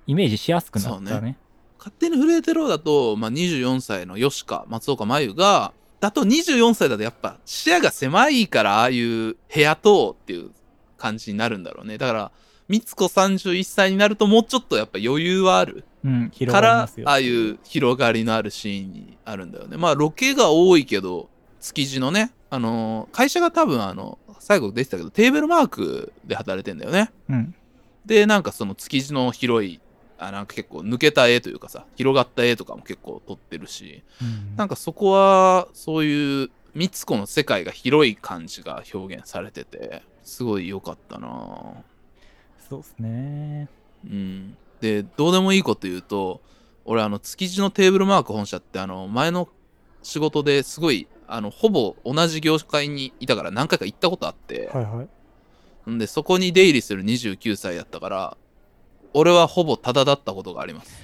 [0.06, 1.36] イメージしやすくなったそうね。
[1.78, 10.50] 勝手に震えてろだと、まあ、24歳の吉川松岡真優がだと24歳だとやっぱ視野が狭いからああいう部屋とっていう
[10.98, 12.32] 感じになるんだろうねだから
[12.68, 15.84] 光子31歳になるともうちょっとやっぱ余裕はある。
[16.04, 16.82] うん、広から。
[16.82, 19.76] ああいう広がりのあるシーンにあるんだよね。
[19.76, 21.28] まあロケが多いけど
[21.60, 27.10] 築地のねあの会社が多分あの最後出てたけどテーブルマークで働いてんだよね。
[27.28, 27.54] うん。
[28.04, 29.80] でなんかその築地の広い
[30.18, 34.56] あなんか結構抜けた絵というかさ広がった絵とかも結構撮ってるしうん。
[34.56, 41.72] なんかそこはそういう光子の世界が広い感じが表現されててすごい良かったな
[42.68, 43.68] そうですね。
[44.04, 46.40] うんでどうでもいいこと言うと
[46.84, 49.48] 俺あの築地のテーブルマーク本社ってあの前の
[50.02, 55.06] 仕事ですごいあのほぼ同じ業界にいたから何回か行ったことあって、はいは
[55.86, 55.90] い。
[55.90, 58.36] んでそこに出入りする29歳だったから
[59.14, 61.02] 俺はほぼタダだったことがあります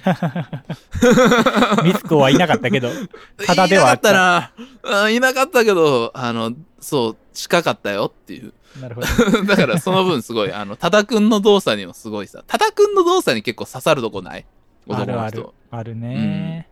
[1.83, 2.89] ミツコはいなかったけど、
[3.47, 5.03] タダではあったいなかったな。
[5.05, 8.53] うんいなかったけど、あの、そう、近かったよっていう。
[8.81, 9.43] なるほど。
[9.45, 14.45] だからその分すごい、あの、タダくんの動作にもすごいさ、タダくんの動作に結構刺さるとこない？
[14.89, 15.15] あ男の人。
[15.15, 15.49] るある。
[15.71, 16.67] あるね。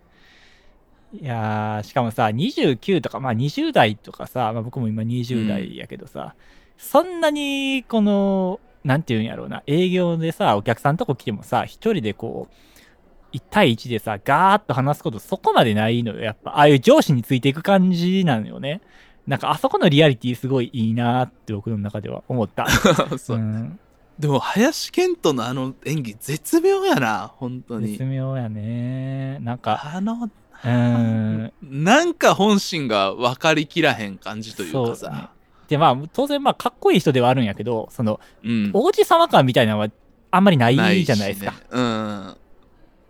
[1.13, 6.35] いやーしかもさ、29とか、まあ20代とかさ、まあ僕も今20代やけどさ、
[6.77, 16.21] そんなに、この、なんていうんやろうな、営業でさ、お客さんとこ来てもさ、一人でこう、1対1でさ、ガーッと話すことそこまでないのよ。
[16.21, 18.81] やっぱ、ああいう上司についていく感じなのよね。
[19.27, 22.67] なんかあそこのリアリティすごいいいなって僕の中では思った。
[23.17, 23.79] そううん、
[24.19, 28.03] でも、林遣都のあの演技絶妙やな、本当に絶。
[28.03, 29.39] 妙やね。
[29.39, 30.29] なんか、あの、
[30.63, 35.31] うん、なんか本心が分かりきらへん感じというかそうねさ。
[35.67, 38.71] で、まあ、当然、まあ、かっこいい人ではあるんやけど、その、うん。
[38.73, 39.87] 王子様感みたいなのは
[40.29, 41.51] あんまりないしじゃないですか。
[41.51, 42.35] ねうん。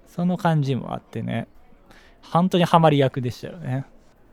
[0.07, 1.47] その感じもあってね。
[2.21, 3.85] 本当にハマり役でしたよね。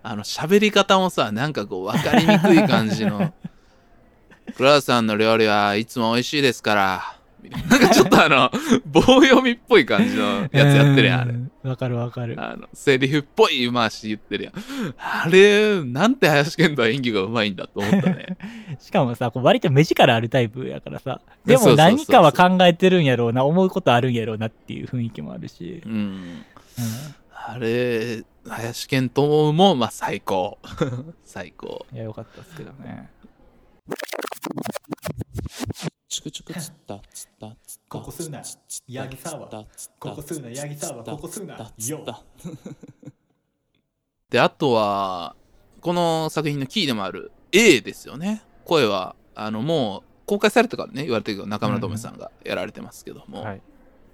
[0.09, 3.33] あの、喋り方もさ、なんかこう、分かりにくい感じの。
[4.57, 7.15] 黒田さんの料理はいつも美味しいですから。
[7.51, 8.51] ななんかちょっとあの、
[8.91, 11.33] 棒読みっぽい感じのやつやってるやん、あれ。
[11.33, 12.35] うんわかるわかる。
[12.39, 14.55] あの、セリフっぽい回し言ってるやん。
[14.97, 18.39] あれ、なんて林健人は演技がうまいんだと思ったね。
[18.81, 21.21] しかもさ、こう割と目力あるタイプやからさ。
[21.45, 25.83] でも何かは考えてるんやろうな、思うことあるんやろうなっていう雰囲気もあるし。
[25.85, 25.93] うん。
[25.93, 26.45] うん
[27.47, 30.59] あれ、林健人も、まあ最高。
[31.25, 31.87] 最高。
[31.93, 33.11] いや、よかったですけどね。
[36.09, 38.43] チクチクつったつったつったここすな。
[38.89, 40.51] ヤギサワここすな。
[40.51, 41.57] ヤギサワここすな。
[41.57, 42.05] よ。
[44.31, 45.37] であとは
[45.81, 48.43] この作品のキーでもある A ですよね。
[48.65, 53.63] 声はあのもう公開されたからね言われてるけど中村智さんがやられてますけども、はい。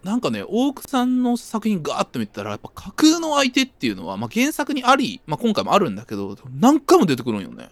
[0.05, 7.71] なんかね大久さんの作品ガーッと見てたらやっぱ架空の相手っていうのは、まあ、原作にあり、まあ、今回もあるんだけど何回も出てくるんよね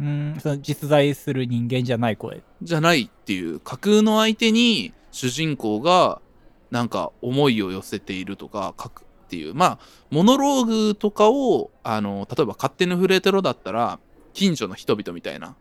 [0.00, 2.42] うん、その実在する人間じゃない声。
[2.62, 6.20] じゃないっていう架空の相手に主人公が
[6.70, 9.78] なんか思いを寄せているとか書くっていうまあ
[10.10, 14.00] モノローグとかをあの例えば「勝手に触れてろ」だったら
[14.32, 15.54] 近所の人々みたいな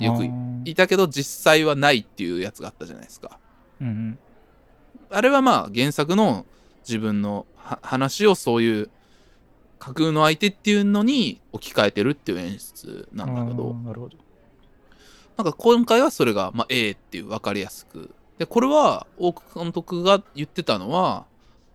[0.00, 0.24] よく
[0.68, 3.38] いたけど実際はないっていうやつがあったじゃないですか
[3.80, 4.18] うんうん。
[5.10, 6.46] あれはまあ原作の
[6.86, 8.90] 自分のは話をそういう
[9.78, 14.16] 架空の相手っていうのに置き換えてるっていう演出なんだけどなるほど。
[15.36, 18.10] なんか今回はそれが、まあ、A っていう分かりやすく。
[18.38, 21.26] で、これは大久監督が言ってたのは、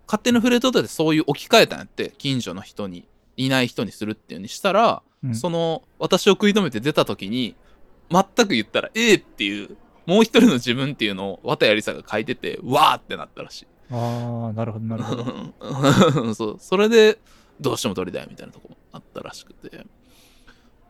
[0.08, 7.56] 勝手に触れとでそういう置き換えたんやって、近所の人に、いない人にするっていうにしたら、うんその、私を食い止めて出た時に、
[8.10, 9.78] 全く言ったら A っていう、
[10.12, 13.68] もう一人の自分っていうのを綿谷りさが書いてて、わーってなったらしい。
[13.90, 16.34] ああ、なるほど、なるほど。
[16.36, 17.18] そう、それで、
[17.62, 19.86] どうしても撮りたいみたいなとこもあったらしくて。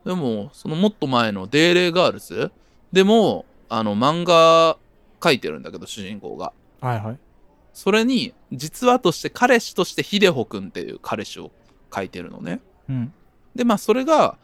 [0.04, 2.50] でも、そのもっと前のデーレーガールズ
[2.90, 4.76] でも、あの、漫画
[5.22, 6.52] 書いてるんだけど、主人公が。
[6.80, 7.18] はいはい。
[7.72, 11.52] それに、実話として彼氏として秀穂くんっていう彼氏を
[11.94, 12.60] 書いてるのね。
[12.88, 13.12] うん。
[13.54, 14.36] で、まあ、それが、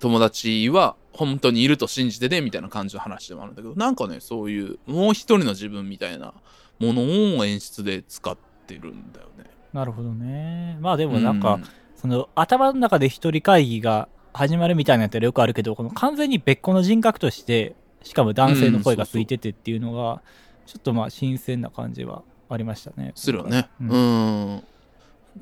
[0.00, 6.34] 友達は本当にいると信じてね、みたいな感じの話でもあるんだけど、なんかね、そういう、もう一人の自分みたいな
[6.78, 7.02] もの
[7.38, 9.44] を演出で使ってるんだよね。
[9.72, 10.78] なるほどね。
[10.80, 11.60] まあでもなんか、う
[11.96, 20.22] その頭の中で一人会議が始まるみたいなやつはよくあるけど、この完全に別個の人格として、しかも男性の声がついててっていうのが、
[20.66, 23.12] ちょっとまあ新鮮な感じはありましたね。
[23.16, 23.68] するよね。
[23.80, 24.64] ううんん。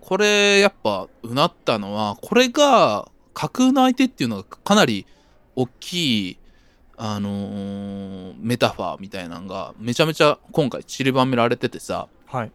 [0.01, 5.07] これ、やっぱ、うなったのは、これが、架空の相手っていうのがかなり
[5.57, 6.39] 大きい、
[6.97, 12.53] あのーメタファーみたいなのが、めちゃめちゃ今回散りばめられててさ、はい。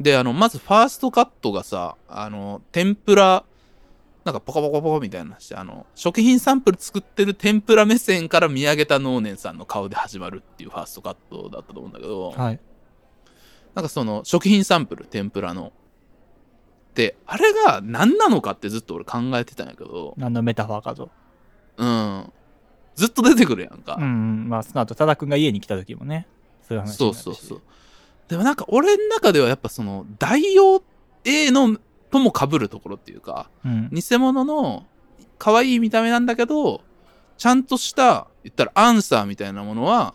[0.00, 3.44] で、あの、まずファーストカットがさ、あの、天ぷら、
[4.24, 12.58] なんかポカポカポカみたいなのして、あの、食品サンプル作ってる天ぷら目線から見上げた能年さんの顔で始まるっていうファーストカットだったと思うんだけど、はい。
[13.76, 15.72] なんかその食品サンプル、天ぷらの。
[16.94, 21.10] で、あれが何なのかってずっと俺考えてたんやけど、何のメタファーかと。
[21.78, 22.32] うん。
[22.94, 23.96] ずっと出てくるやんか。
[23.98, 24.48] うん、うん。
[24.48, 26.26] まあその後、多田くんが家に来た時もね、
[26.68, 27.62] そういう話にそうそうそう。。
[28.28, 30.82] でもなんか俺の中ではやっぱその代用
[31.24, 31.76] A の
[32.10, 33.90] とも被るところっていうか、うん。
[33.90, 34.86] 偽物の
[35.38, 36.82] 可愛い見た目なんだけど、
[37.38, 40.14] ちゃんとした、言ったらアンサーみたいなものは、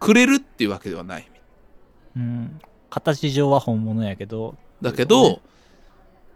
[0.00, 1.30] くれるっていうわけではない。
[2.16, 2.60] うん。
[2.88, 5.40] 形上は本物やけど、だけど、ね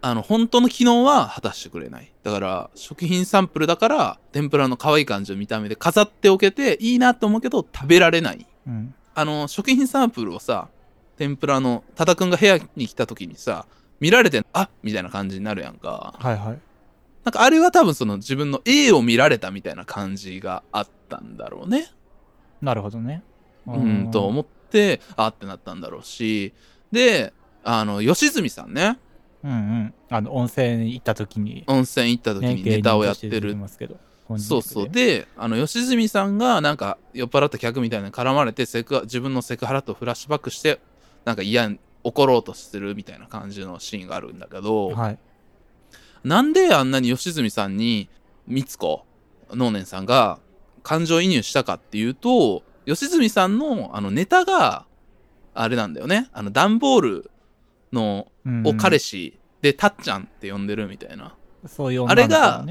[0.05, 2.11] あの、本当の機能は果たしてくれない。
[2.23, 8.45] だから、食品サンプルだから、天ぷらの可愛い感じの見た目で飾っておけていいなと思うけど、食べられない。
[8.67, 8.93] うん。
[9.15, 10.67] あの、食品サンプルをさ、
[11.17, 13.65] 天ぷらの、多田くんが部屋に来た時にさ、
[14.01, 16.15] 見られて、あみたいな感じになるやんか。
[16.19, 16.59] はいはい。
[17.23, 21.87] なんかあれは多分その自分の A を見られたみたいな感じがあったんだろうね。
[22.61, 23.23] なるほどね。
[23.67, 26.51] うん、と思って、あってなったんだろうし。
[26.91, 27.31] で、
[27.63, 28.99] あの、吉住さんね、
[29.43, 29.93] うんうん。
[30.09, 33.57] あの、温泉に行った時に、温泉行った時ねにネタをやってる
[34.37, 34.89] そうそう。
[34.89, 35.19] で。
[35.19, 40.79] で、あの、吉住さんが、なんか、酔っ払った客みたいなのに絡まれて、セクハ自分のセクハラとフラッシュバックして、
[41.25, 45.19] なんか嫌に怒ろうとするみたいな感じのシーンがあるんだけど、はい。
[46.23, 48.09] なんであんなに吉住さんに、
[48.47, 49.05] みつこ、
[49.51, 50.39] 能年さんが
[50.83, 54.85] 感情移入したかっていうと、吉住さんの、あの、ネタが、
[55.53, 56.29] あれなんだよね。
[56.33, 57.31] あの、段ボール
[57.93, 61.35] の、うんを彼氏で、たっちゃんって呼んでるみたいな。
[61.65, 62.65] そういうあれが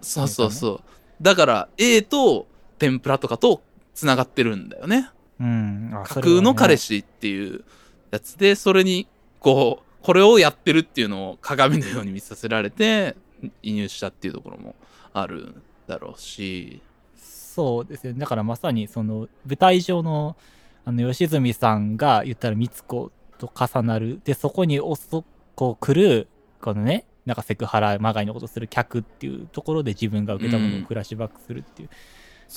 [0.00, 0.80] そうそうそう。
[1.20, 2.46] だから、A と
[2.78, 3.60] 天ぷらとかと
[3.94, 5.10] 繋がってるんだよね。
[5.38, 5.90] うん。
[5.92, 6.78] あ架空の彼。
[6.78, 7.64] 氏っていう
[8.10, 9.06] やつで、それに、
[9.40, 13.16] こう、これをやってるっていうのを鏡のように見させられて、
[13.62, 14.74] 移入したっていうところも
[15.12, 15.54] ある
[15.86, 16.80] だろうし。
[17.16, 18.20] そうですよね。
[18.20, 20.36] だからまさにその舞台上の
[20.84, 24.20] あの吉住さんが言ったら光子と重なる。
[24.24, 25.24] で、そこにおそ
[25.54, 26.28] こう来る、
[26.60, 31.88] このね、なんかセクハラまがいのことする客っていうところで自分が受けたものをフラッシュバックするっていう。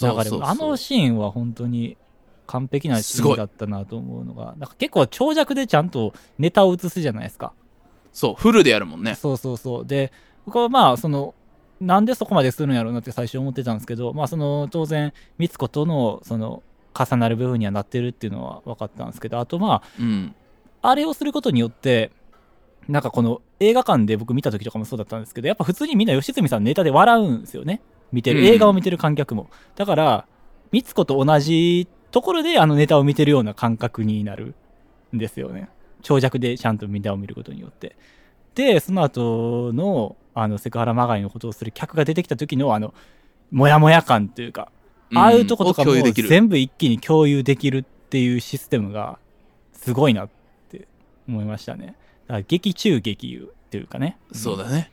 [0.01, 1.97] だからそうそうそうあのシーンは本当に
[2.47, 7.53] 完璧なシーンだったなと思うのが、なんか結構長尺でちゃんとネタを映すじゃないですか。
[8.13, 9.15] そう、フルでやるもんね。
[9.15, 9.86] そうそうそう。
[9.86, 10.11] で、
[10.45, 11.34] 僕はまあ、その、
[11.79, 16.61] なんでそこまでするんやろうなって最初思ってたんですけど、まあ、その、当然、光子との、その、
[16.93, 20.36] 重なる部分にはなってるっていうのは分かったんですけど、あとまうん。
[20.82, 22.11] あ、あれをすることによって、
[22.88, 27.82] なんかこの映画館で僕見た時とかもそうだったんですけど、やっぱ普通にみんな吉住さんネタで笑うんですよね。
[28.11, 29.49] 見てる、うん映画を見てる観客も。
[29.75, 30.25] だから、
[30.71, 34.55] 光子と同じところであのネタを見てるような感覚になる
[35.13, 35.69] んですよね。
[36.01, 37.95] 長尺でちゃんとネタを見ることによって。
[38.55, 42.93] で、その後の、あの、セクハラまがいのことをする客が出てきた時の、あの、
[43.51, 44.71] モヤモヤ感というか、
[45.13, 45.91] ああいうとことかも。
[45.93, 49.19] 全部一気に共有できるっていうシステムが
[49.73, 50.40] すごいなって
[51.28, 51.88] 思いましたね。
[51.88, 51.95] だか
[52.28, 54.17] ら劇中劇優っていうかね。
[54.32, 54.91] そうだね。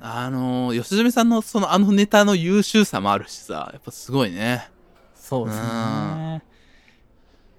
[0.00, 4.68] あのー、吉住さんのそのあのネタの優秀さもあるしさ、やっぱすごいね。
[5.14, 6.42] そうですね。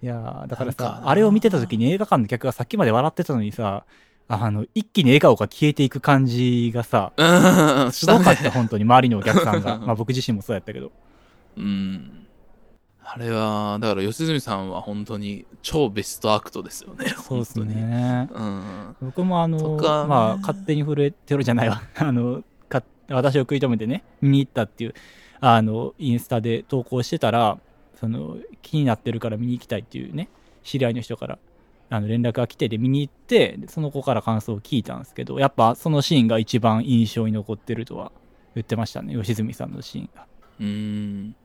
[0.04, 3.86] いやーだからさあれを見てた時に映画館の客がさっきまで笑ってたのにさ、
[4.28, 7.24] あの、一気に笑顔が消えていく感じがさ、う
[7.90, 8.50] ん、すごかった、ね。
[8.50, 9.78] 本当に、周りのお客さんが。
[9.86, 10.92] まあ僕自身もそうやったけど。
[11.58, 12.28] うん。
[13.08, 17.14] あれは、だから吉住さんは本当に超ベストアクトですよね。
[17.24, 18.28] そうです本ね。
[18.34, 18.96] うん。
[19.00, 19.78] 僕もあの、
[20.08, 21.84] まあ、勝手に震えてるじゃないわ。
[21.96, 24.96] あの、か私を食い止めてね、見に行ったっていう、
[25.40, 27.60] あの、インスタで投稿してたら、
[28.00, 30.28] その、気になってるから見に行きたいっていうね、
[30.64, 31.38] 知り合いの人から、
[31.92, 38.12] あの、連絡が来てで見に行って、でその子から感想を聞いたんですけど、やっぱそのシーンが一番印象に残ってるとは
[38.56, 40.26] 言ってましたね、吉住さんのシーンが。
[40.60, 41.36] うーん。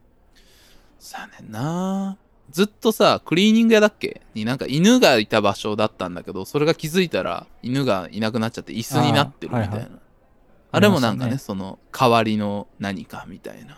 [1.00, 2.16] さあねんな。
[2.50, 4.20] ずっとさ、クリーニング屋だっけ？
[4.34, 9.74] になんか犬がいた場所だったんだけど、それが気づいたら犬がいなくなっちゃって椅子になってるみたいな。
[9.74, 9.84] あ,、はい
[10.72, 13.76] はいれもなんかね、ありましその代わりの何かみたいな。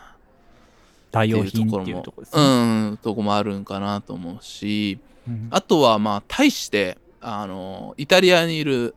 [1.11, 2.91] 代用品っていうところですうね。
[2.91, 4.99] ん、とこもあるんかなと思うし、
[5.29, 8.95] うんあとはまあ、対して、あの、イタリアにいる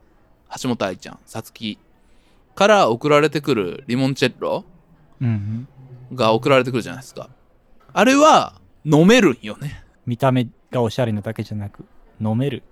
[0.60, 1.78] 橋本愛ちゃん、さつき
[2.54, 4.64] から送られてくるリモンチェッロ
[6.14, 7.28] が送られてくるじゃないですか。
[7.98, 9.82] あれは飲めるんよね。
[10.04, 11.86] 見た目がおしゃれなだけじゃなく、
[12.20, 12.62] 飲める。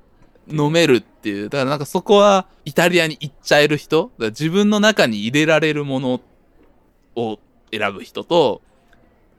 [0.51, 1.49] 飲めるっていう。
[1.49, 6.20] だからなんかそこはイタリアに行っちゃえる人、だから自分の中に入れられるもの
[7.16, 7.39] を
[7.72, 8.61] 選ぶ人と、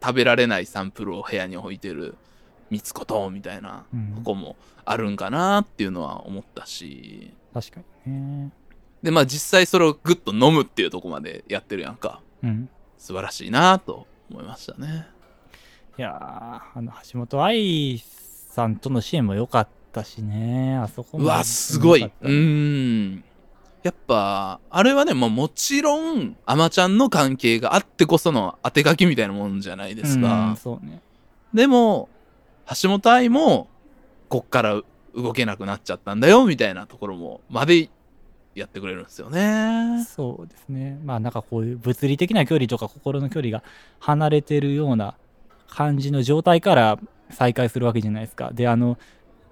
[0.02, 2.16] 食べられないサンプルを部屋に置いてる
[2.72, 4.56] 三つ子と、みたいなうんとこも
[4.86, 7.32] あるんかなっていうのは思ったし。
[7.54, 8.52] 確かにね。
[9.04, 12.22] で、まあ実際それをグッと飲むっていうとこまでやってるやんか。
[12.44, 12.70] うん。
[12.98, 15.14] 素晴らしいなと思いましたね。
[15.98, 21.24] いやー、あの、橋本愛さんとのシーンも良かったしね、あそこも。
[21.24, 22.12] うわ、すごい。
[22.22, 23.24] うん。
[23.82, 30.58] やっぱ、あれはね、もうもちろん、アマちゃんの関係があってこその当て書きみたいなもんじゃないですうんか。
[30.62, 31.02] そうね。
[31.54, 32.10] でも、
[32.82, 33.68] 橋本愛も、
[34.28, 34.82] こっから
[35.16, 37.90] 動けなくなっちゃったんだよ、みたいなところも、まで
[38.56, 40.04] やってくれるんですよね。
[40.04, 41.00] そうですね。
[41.06, 43.64] まあなんかこういう物理的な距離とか心の距離が
[44.00, 45.16] 離れてるような
[45.68, 47.00] 感じの状態から
[47.30, 48.52] 再会するわけじゃないですか。
[48.54, 48.98] で、あの、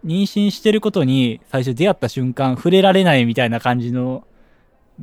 [0.06, 4.26] 妊娠してることに最初出会った瞬間触れられないみたいな感じの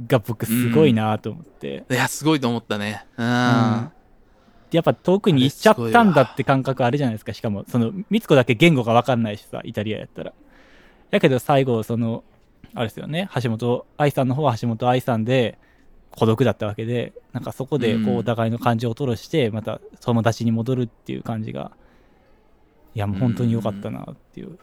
[0.06, 1.84] が僕すごいなと思って。
[1.90, 3.06] いや、すごいと思ったね。
[3.16, 3.26] うん。
[3.26, 3.30] う
[3.86, 3.92] ん
[4.70, 7.32] でやっぱ遠くに行っちゃったんだって感覚あるじゃないですか。
[7.32, 10.32] しかも、その、みつこだけ言語がわかんないしさ、イタリアやったら。
[11.10, 12.22] やけど最後、その、
[12.74, 15.58] あれですよね、橋本愛さんの方は橋本愛さんで、
[16.10, 21.72] 孤独だったわけで、なんかそこで、こうんう、お互いの感情を吐露して、また友達に戻るっていう感じが、
[22.94, 24.58] いや、もう本当に良かったなっていう。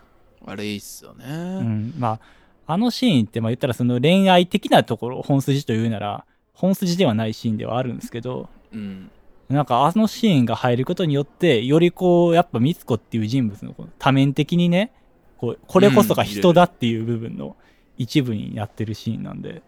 [0.46, 1.26] あれいいっすよね。
[1.28, 2.20] うん、ま
[2.66, 9.10] あ、あのシーンって、まあ言ったらその恋愛的なところ、本筋というなら、本筋ではないシーンではあるんですけど、うん。
[9.50, 14.92] なんかあのシーンが入ることによって、よりこう、やっぱミツコっていう人物のこの多面的にね、
[15.38, 17.56] こう、これこそが人だっていう部分の
[17.98, 19.62] 一部になってるシーンなんで、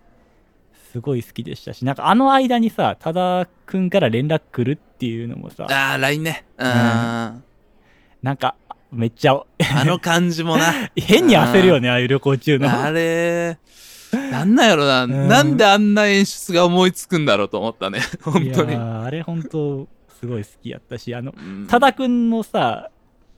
[0.92, 6.46] すごい好きでしたし、なんかあの間にさ、多田くんから連絡来るっていうのもさ、ああ、LINE ね。
[6.58, 6.68] うん。
[6.68, 7.36] あ
[8.24, 8.56] なんか、
[8.92, 9.40] めっちゃ、
[9.86, 10.74] の感じもな。
[10.98, 12.84] 変に焦るよね、ああいう旅行中の。
[12.84, 13.60] あれ、
[14.32, 18.00] なんなんやろな、んなんであんな演出が思いつくんだろうと思ったね。
[18.24, 18.74] 本当に。
[18.74, 19.88] ーあれ本当、
[20.20, 22.90] すごい好きやったし、あの、うん多田くんのさ、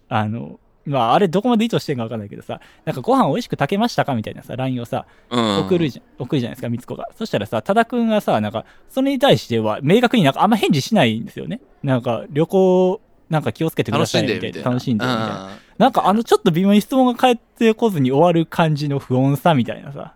[0.07, 5.57] あの、まあ、あれどこまで意図してんかわかんないけどさ、なんかご飯美味しく炊けましたかみたいなさ、LINE をさ、うん。
[5.59, 7.09] 送るじゃん、送るじゃないですか、みつこが。
[7.17, 11.61] そしたらさ、多田くんがさ、なんか、それに対しては、明確になんかあんま返事しないんですよね。
[11.83, 14.61] なんか、旅行、なんか気をつけてくださいみたいな。
[14.63, 15.27] 楽しんでみたいな。
[15.27, 15.49] な。
[15.77, 20.13] なんかあのちょっと微妙に質問が返ってこずに終わる感じの不穏さみたいなさ。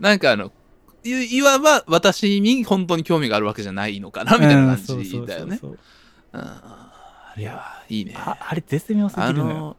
[0.00, 0.50] なんかあの、
[1.04, 5.52] いいわば私に本当に興味があるわけじゃないのかな、みたいな感じだよね。
[5.52, 5.78] うんそうそうそうそう
[7.36, 8.14] うんいや、いいね。
[8.16, 9.76] ああれ絶妙すぎあるの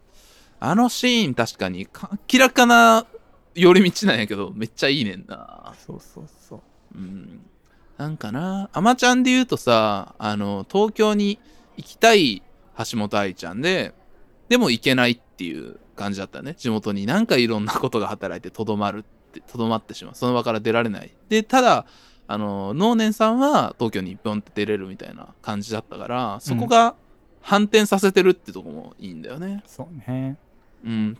[0.59, 3.05] あのシーン確かに、か明らかな
[3.53, 5.73] 寄り道なんやけど、めっちゃいいねんな。
[5.85, 6.61] そうそうそう。
[6.95, 7.41] うん。
[7.97, 11.39] なんかな、アマちゃんで言うとさ、あの、東京に
[11.77, 12.43] 行きたい
[12.77, 13.93] 橋本愛ちゃんで、
[14.49, 16.53] でも行けないっていう感じだったね。
[16.55, 20.15] 地元になんかいろんなことが働いてとどまるって、とどまってしまう。
[20.15, 21.11] その場から出られない。
[21.29, 21.85] で、ただ、
[22.27, 26.95] あの、能年さんは東京にピョンって出れるみたいな感じだったから、そこが
[27.47, 29.63] 反転させてるってとこもいいんだよね。
[29.65, 30.35] そうね。
[30.83, 31.17] うん。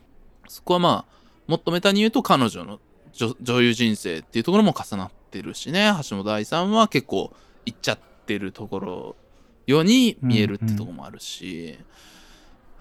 [0.50, 1.14] そこはまあ、
[1.48, 2.82] もっとメタに言うと彼女の
[3.14, 7.32] 女女優人生っていうところも重なってるしね、橋本愛さんは結構
[7.66, 9.16] 行っちゃってるところ
[9.68, 11.80] ように見えるってところもあるし、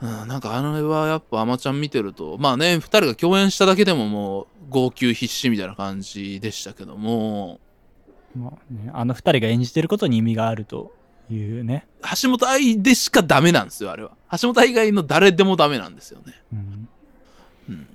[0.03, 7.61] うんなんかあの絵はやっぱアマちゃん見てると、まあね、二人が共演しただけでももう号泣必至みたいな感じでしたけども、
[8.37, 10.93] まあね、あの二人が演じてることに意味があると
[11.35, 11.87] いうね。
[12.23, 14.13] 橋本愛でしかダメなんですよ、あれは。
[14.41, 16.35] 橋本愛以外の誰でもダメなんですよね。
[16.53, 16.89] うん。
[17.69, 17.87] うん。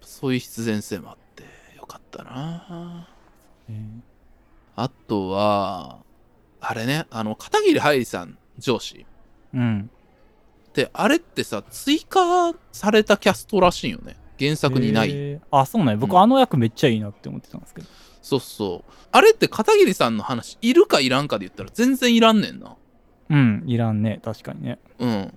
[0.00, 1.44] そういう必然性もあって
[1.76, 3.08] よかったな
[3.68, 3.82] え
[4.76, 5.98] あとは、
[6.60, 9.06] あれね、あの、片桐はいりさん上司。
[9.54, 9.90] ーうん。
[10.74, 14.16] で、あれってさ、追加されたキャストらしいよね。
[14.38, 15.10] 原作にない。
[15.10, 15.96] えーあ、そうなんや。
[15.96, 17.88] 僕、うんあの役めっちゃいいなって思ってたんですけど。
[18.26, 18.92] そうそう。
[19.12, 22.74] あれって片桐さんの話、いるかいらんかで言ったら全然いらんねんな。
[23.30, 24.20] うん、いらんね。
[24.20, 24.80] 確かにね。
[24.98, 25.34] うん。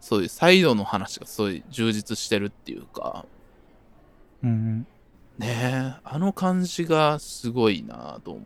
[0.00, 3.26] そういうサイドの話がすごい充実してるっていうか、
[4.44, 4.86] うん。
[5.36, 8.44] ねえ、あの感じがすごいなと思う。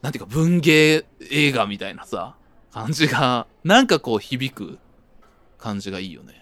[0.00, 2.36] なんていうか文芸映画みたいなさ、
[2.72, 4.78] 感じが、なんかこう響く
[5.58, 6.34] 感じがいいよね。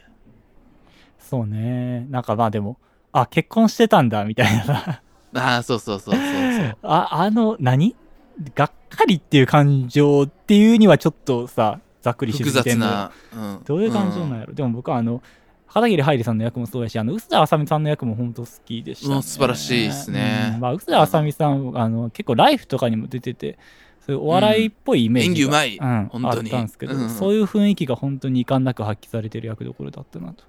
[1.20, 2.07] そうね。
[2.11, 2.77] なんかまあでも、
[3.12, 5.03] あ、結婚してたんだ、みたいなさ。
[5.37, 6.76] ああ、そうそうそうそうそう。
[6.82, 7.95] あ、あの、何？
[8.55, 12.62] がっかりっていう感情っていうにはちょっとさ、ざっくりしてんのよ。
[12.62, 13.12] 雑な。
[13.34, 15.22] うん、どういう感情なんのやろ、でも僕はあの、
[15.68, 19.14] 片桐はいりさんの役もそうやし、あの、臼田あさみさんの役も本当好きでした、ね。
[19.16, 20.53] うん素晴らしいですね。
[20.55, 20.61] うん。
[20.61, 23.59] まあ、臼田あさみさん、あの、結構ライフとかにも出てて、
[24.07, 26.01] そういうお笑いっぽいイメージが、演技うまい。
[26.01, 26.51] うん、本当に。
[26.51, 27.11] あったんですけど、うん。
[27.11, 30.45] そういう雰囲気が本当に遺憾なく発揮されてる役どころだったなと。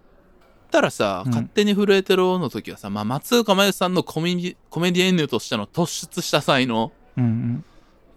[0.78, 7.66] たらさ、うん勝手に震えてろの時はさ、まあ、松岡茉優さんのコメディコメディエンヌとしての突出した才能うんうん。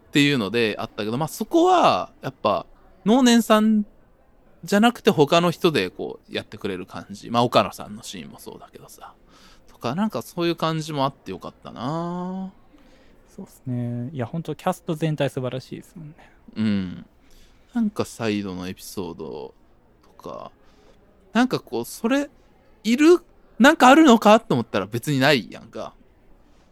[0.09, 2.67] っていうのであったけど、まあ、そこは、やっぱ、
[3.07, 3.87] 能年さん
[4.65, 7.31] じゃなくて他の人でこうやってくれる感じ。
[7.31, 9.15] まあ、岡野さんのシーンもそうだけどさ。
[9.69, 12.53] とか、なんかそういう感じもあってよかったな
[13.35, 14.11] そうですね。
[14.13, 16.15] いや、本当キャスト全体素晴らしいですもんね。
[16.57, 17.07] うん。
[17.73, 19.55] なんかサイドのエピソード
[20.03, 20.51] とか、
[21.33, 22.29] なんかこう、それ、
[22.85, 23.21] いる？
[23.59, 24.41] なんかあるのか？
[24.41, 25.95] と思ったら別にないやんか。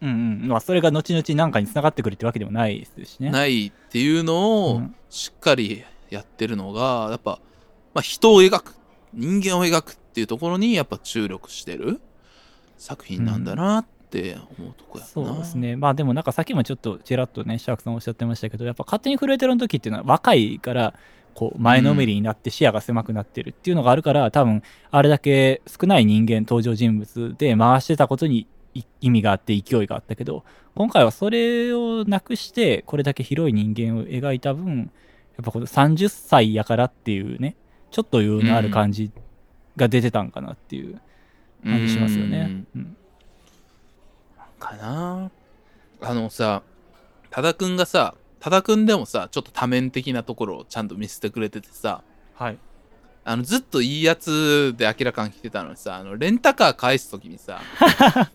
[0.01, 0.47] うんうん。
[0.47, 3.31] まあ、それが後々なんかに繋がってくるってわけでもないですしね。
[3.31, 7.39] ないっていうのをうんしっかりやってるのが、やっぱ、
[7.93, 8.75] まあ、人を描く、
[9.13, 11.99] 人間を描くっていうところにやっぱ注力してる
[12.77, 15.09] 作品なんだなって思うとこやな。
[15.09, 15.75] そうですね。
[15.75, 20.93] まあでもなんかさっきもちょっとちらっとね、シャークさんおっしゃってましたけど、やっぱ勝手に震えてるの時っていうのは若いから、
[21.33, 24.61] こう前のめりになって視野が狭くなってるっていうのがあるから、多分
[24.91, 30.43] あれだけ少ない人間登場人物で回してたことにい意味があって勢いがあったけど、
[30.75, 34.91] 今回はそれをなくしてこれだけ広い人間を描いた分、
[35.37, 37.55] やっぱこの30歳やからっていうね、
[37.91, 39.11] ちょっと余裕のある感じ
[39.75, 40.99] が出てたんかなっていう
[41.63, 42.65] 感じしますよね。
[42.75, 42.95] うん。
[44.59, 45.31] かな。
[46.01, 46.63] あのさ
[47.29, 52.03] 多田くんがさ多田くんでもさちょっと多面的なところをちゃんと見せてくれててさ
[52.35, 52.57] はい。
[53.25, 57.61] あのずっといいやつで明らかに来てたのにさあのレンタカー返す時にさ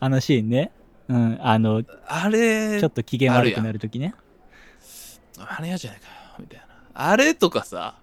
[0.00, 0.70] あのシーンね。
[1.08, 4.14] うん、あの、あれちょっと機嫌悪くなるときね。
[5.38, 7.94] あれやじゃないかよみたいなあれとかさ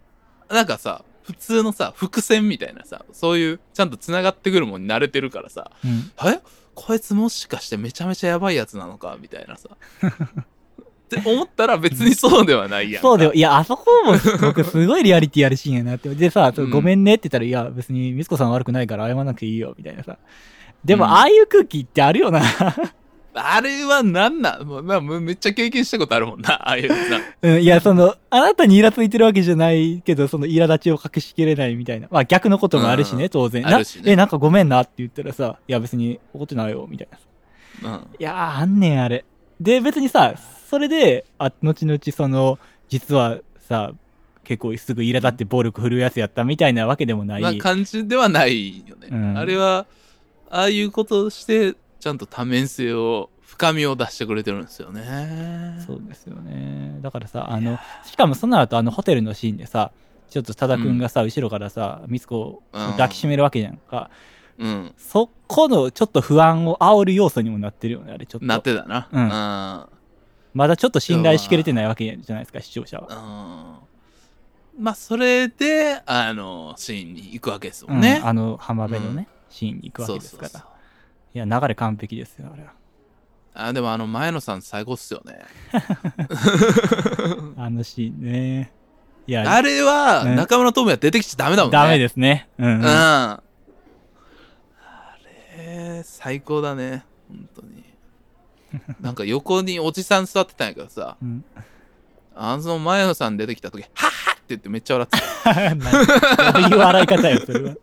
[0.49, 6.11] なんかさ普通のさ伏線みたいなさそういうちゃんとつながってくるもんに慣れてるからさうん。
[6.29, 6.39] え？
[6.75, 9.69] こいつもしかしてめちゃめちゃやばいやつなのかみたいなさ
[11.05, 13.33] って思ったら別にそうではないやんか そうだよ。
[13.33, 16.09] いや、あそこも僕すごいリアリティあるシーンやなって。
[16.15, 20.17] でさ、ごめんねって言ったら、いや、別にミツコさん悪くないから謝らなくていいよ、みたいなさ。
[20.83, 22.41] でも、うんああいう空気ってあるよな。
[23.37, 24.63] あれはなんなん？
[24.65, 27.19] もうまあもうめっちゃ経験したことあるもんな、 ああいうな。
[27.41, 32.07] うん、いや、その、あなたにイラついてるわけじゃないけど、その苛立ちを隠しきれないみたいな。
[32.09, 33.61] まあ逆のこともあるしね、うん当然。
[33.63, 37.07] ねなえ、なんかごめんなって言ったらさ、いや別に怒ってないよ、みたい
[37.83, 37.89] な。
[37.89, 38.07] うん。
[38.17, 39.25] いやー、あんねん、あれ。
[39.59, 40.33] で、別にさ、
[40.67, 42.59] それで、あ、後々その、
[42.89, 43.93] 実はさ、
[44.43, 47.41] 結構すぐ苛立って暴力振るうやつやったみたいなわけでもない。
[47.41, 49.07] な感じではないよね。
[49.11, 49.85] うんあれは、
[50.49, 55.81] ああいうことをして、ちゃんと多面性を、深みを出してくれてるんですよね。
[55.85, 56.99] そうですよね。
[57.01, 59.91] だからさ、あの、しかもその後あのホテルのシーンでさ、
[60.29, 64.09] ちょっと多田くんがさ、後ろからさ、ミツコを抱きしめるわけじゃんか。
[64.57, 64.93] うん。
[64.97, 68.45] そこのちょっと不安を煽る要素にもなってるよね、あれちょっと。
[68.45, 69.07] なってたな。
[69.11, 69.94] うんうん
[70.55, 73.79] まだちょっと信頼しきれてないわけじゃないですか、視聴者は。
[74.77, 78.21] うんまあ、それで、あの、シーンに行くわけですもうんんね。
[78.23, 80.49] あの浜辺のね、シーンに行くわけですから。
[80.49, 80.69] そうそう
[81.35, 82.71] いや、流れ完璧ですよ、あれは。
[83.57, 85.39] あでもあの前野さん最高っすよね。
[87.57, 88.73] あのシーンね。
[89.27, 91.77] いや、あれはね中村智也出てきちゃダメだもんね。
[91.77, 92.49] ダメですね。
[92.57, 92.85] うん、うんうん。
[92.85, 93.41] あ
[95.57, 97.05] れ、最高だね。
[97.29, 97.84] 本当に。
[99.01, 101.43] なんか横におじさん座ってたんやけどさ、うん
[102.37, 106.51] あの前野さん出てきた時、はっはって言ってめっちゃ笑ってた。
[106.51, 107.75] どういう笑い方よ、それは。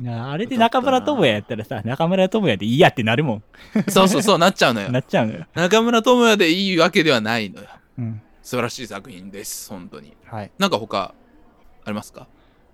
[0.00, 3.42] なああれで中村智也やったらさ、中村智也でいいやってなるも
[3.88, 4.84] そうそうそう、なっちゃうのん。
[4.84, 5.00] よな。
[5.00, 5.46] っちゃうのよ。
[5.54, 7.68] 中村智也でいいわけではないのよ。
[7.98, 8.22] うん。
[8.42, 10.16] 素晴らしい作品です、本当に。
[10.26, 10.46] はい。
[10.46, 10.98] いなんか他、
[11.84, 12.26] ありますか？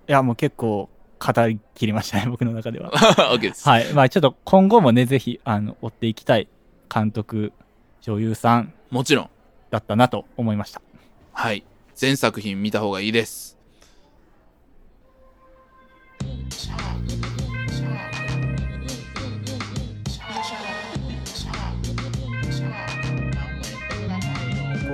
[0.05, 2.91] や、もう結構語りきりましたね、僕の中では。
[3.33, 3.67] ?OK です。
[3.67, 3.93] はい。
[3.93, 6.47] まあちょっと今後もね、ぜひ、あの、追っていきたい
[6.93, 7.53] 監督、
[8.01, 9.29] 女優さんもちろん。
[9.69, 10.81] だったなと思いました。
[11.33, 11.63] はい。
[11.95, 13.57] 全作品見た方がいいです。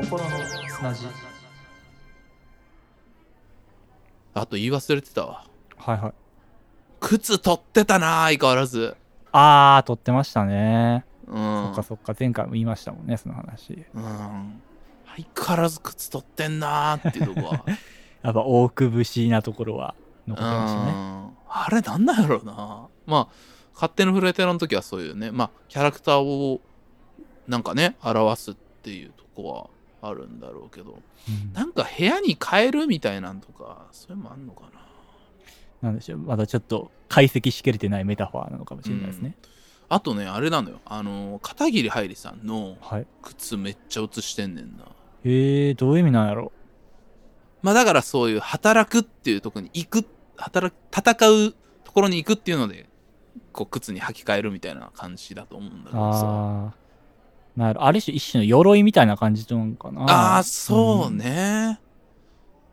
[0.02, 0.30] 心の
[0.70, 1.06] 砂地。
[4.34, 5.46] あと言い忘れてたわ。
[5.86, 6.14] はいはい。
[7.02, 8.96] 靴取ってたな相変わらず。
[9.34, 11.04] あー、撮ってましたね。
[11.28, 11.66] うん。
[11.66, 13.86] そっかそっか、前回も言いましたもんね、その話。
[13.94, 14.62] うん。
[15.16, 17.66] 相変わらず靴取ってんなーっていうとこは。
[18.24, 20.92] やっぱ大久節なところは残ってましたね。
[20.92, 22.88] うんあれなんなんやろうな。
[23.06, 23.28] まあ、
[23.76, 26.62] 勝手のフレテラの時はそういうね、まあ、キャラクターを
[27.48, 29.70] なんかね、表すっていうとこ
[30.02, 34.83] はあるんだろうけど、うんなんか部屋に変えるみたいなんとか、それもあんのかな。
[35.84, 39.36] なんでしょう、まだちょっと解析しきれてないメタファーなのかもしれないですね。
[39.90, 40.80] あとね、あれなのよ。
[40.86, 43.06] あの、片桐はいりさんのはい。
[43.22, 44.86] 靴めっちゃ写してんねんな。
[45.26, 46.52] えー、どういう意味なんやろ
[47.62, 50.06] まあだからそういう働くっていうところに行く、
[50.38, 51.54] 働く、戦う
[51.84, 52.88] ところに行くっていうので、
[53.52, 56.20] こう靴に履き替えるみたいな感じだと思うんだけどさ。
[56.24, 56.74] ああ。
[57.58, 60.04] なるある種一種の鎧みたいな感じなのかな。
[60.04, 61.80] ああー、そううんね。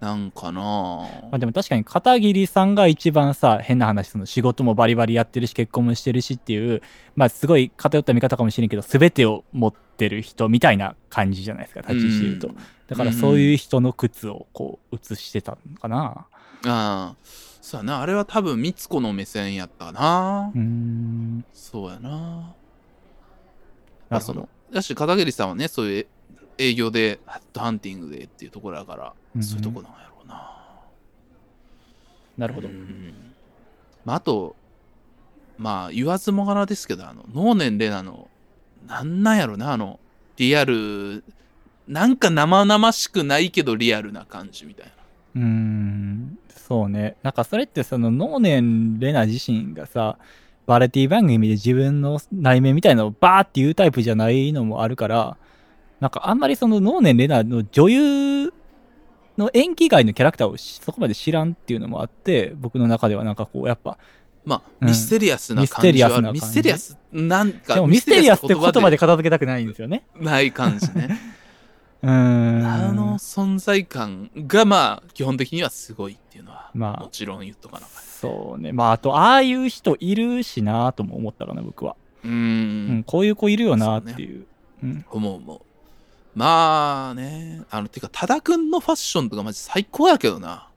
[0.00, 6.82] なんかなまあでも確かに片桐さんが一番さ、変な話、その仕事もバリバリやってるし、結婚もしてるしっていう、
[7.14, 12.48] まあすごい偏った見方かもしれんけど、全てを持ってる人みたいな感じじゃないですか、立ち位置で言うと。
[12.48, 12.56] うん
[12.90, 16.26] だからそういう人の靴をこう映してたのかな。
[16.66, 18.00] ああ、そうやな。
[18.00, 20.58] あれは多分、みつこの目線やったなう。
[20.58, 21.44] ーん。
[21.54, 22.52] そうやな。
[24.08, 24.48] なるほど。
[24.72, 26.06] だし、片桐さんはね、そういう
[26.60, 30.50] 営業で、ハットハンティングでっていうところだから、うんそういうとこなんやろうな。
[32.36, 32.70] なるほどう。
[32.70, 33.14] ん
[34.04, 34.56] まあ、あと、
[35.58, 38.28] まあ、言わずもがなですけど、あの、能年玲奈の、
[38.86, 39.98] なんなんやろな、あの、
[40.36, 41.24] リアル、
[41.86, 44.92] なんか生々しくないけどリアルな感じみたいな。
[45.36, 46.38] うーん。
[46.48, 47.16] そうね。
[47.22, 50.18] なんかそれってその、能年レナ自身がさ、
[50.66, 55.36] バラエティ番組で自分の内面みたいなのをバーって言うタイプじゃないのもあるから、
[56.00, 58.52] なんかあんまりその能年玲奈の女優
[59.38, 63.98] の演技外のキャラクターをしそこまで知らんっていうのもあって、僕の中ではなんかこう、やっぱ、
[64.44, 70.04] まあ、うんミステリアスな感じはある、ミミステリアスステリアス、なんか、でもミステリアスって言葉でで片付けたくないんですよね。
[70.16, 71.18] ない感じね。
[72.02, 72.66] うーん。
[72.66, 78.72] あの存在感が、まあ、基本的にはすごいっていうのは、まあもちろん言っとかなあかそうね。
[78.72, 81.96] まあ、あと、ああいう人いるしなとも思ったかな、僕は。
[82.26, 82.28] ん。
[82.28, 84.46] うんん、こういう子いるよなっていう。
[84.82, 85.04] うん。
[85.10, 85.60] 思う思う。
[86.34, 90.68] まあね、あの、てか、多田くんのファッションとかマジ最高やけどな。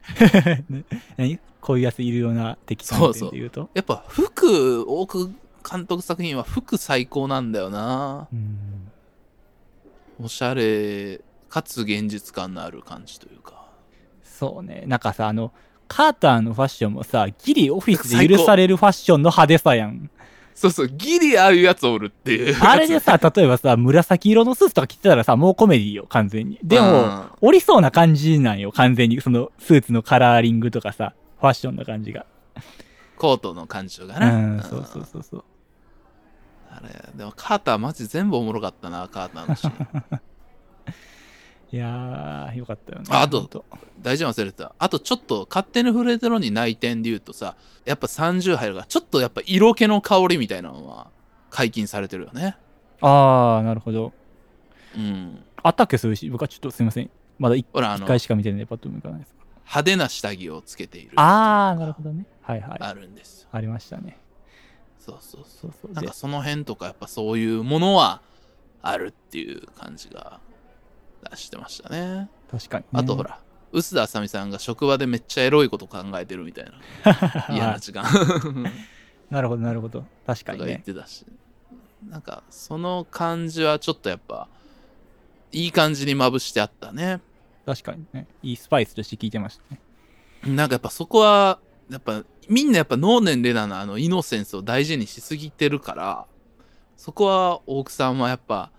[0.70, 0.84] ね
[1.18, 1.40] 何？
[1.62, 3.70] こういうやついるような敵観点で言うと？
[3.74, 5.32] やっぱ服、多く
[5.70, 8.28] 監督作品は服最高なんだよな。
[8.34, 8.92] うん。
[10.20, 13.68] おしゃれ、かつ現実感のある感じというか。
[14.24, 14.84] そうね。
[14.88, 15.54] なんかさあの
[15.88, 20.10] カーターのファッションもさギリオフィスで許されるファッションの派手さやん
[20.56, 22.58] そうそう、ギリああいうやつおるっていう。
[22.62, 26.60] あれでさ、 例えばさ、紫色のスーツとか着てたらさ、もうコメディよ、完全に。
[26.64, 29.20] でも、おりそうな感じなんよ、完全に。
[29.22, 32.26] その、スーツのカラーリングとかさ、ファッションな感じが。
[33.18, 34.28] コートの感情がね。
[34.28, 35.44] うん、そうそうそうそう。
[36.70, 40.22] あれ、でもカーターマジ全部おもろかったな、カーターのシーン。
[41.74, 43.06] いやー、よかったよね。
[43.10, 43.66] ああと
[44.00, 44.76] 大事に忘れてた。
[44.78, 51.08] あとちょっと勝手に触れてるのに内点で言うとさ、やっぱ30入るから、ちょっとやっぱ色気の香りみたいなのは
[51.50, 52.58] 解禁されてるよね。
[53.02, 54.14] あー、なるほど。
[54.96, 55.44] うん。
[55.64, 57.10] あったっけ、そういうし、僕はちょっとすいません。
[57.40, 59.34] まだ一ほら、あの、一回しか見てないんで、パッともいかないです。
[59.62, 61.14] 派手な下着をつけている。
[61.16, 62.28] あー、なるほどね。
[62.44, 62.78] はいはい。
[62.82, 63.50] あるんですよ。
[63.52, 64.20] ありましたね。
[65.00, 65.92] そうそうそそうそう。
[65.92, 65.94] う。
[65.96, 68.22] なんでかその辺とかやっぱそういうものは
[68.84, 70.53] あるっていう感じが出
[71.36, 72.30] してましたね。
[72.52, 72.90] 確かに、ね。
[72.94, 73.24] あとほ。
[73.24, 73.40] ら、
[73.72, 78.04] 臼田あさみさんが職場でめっちゃエロいこと考えてるみたいな 嫌な時間
[79.30, 80.06] なるほど、なるほど。
[80.28, 80.94] 確かとか言っにね。
[80.94, 81.26] てたし、
[82.08, 84.48] なんかその感じはちょっとやっぱ
[85.52, 87.22] いい感じにまぶしてあったね。
[87.66, 88.28] 確かにね。
[88.44, 89.80] いいスパイスとして聞いてましたね。
[90.56, 91.60] なんかやっぱそこは、
[91.90, 96.26] やっぱみんなやっぱ能年レナのあのイノセンスを大事にしすぎてるから、
[96.98, 98.72] そこは大久さんはやっぱ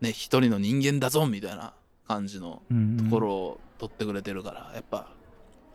[0.00, 1.74] ね、一人の人間だぞみたいな
[2.06, 3.04] 感じのうん、うん。
[3.04, 5.12] ところを取ってくれてるから、やっぱ、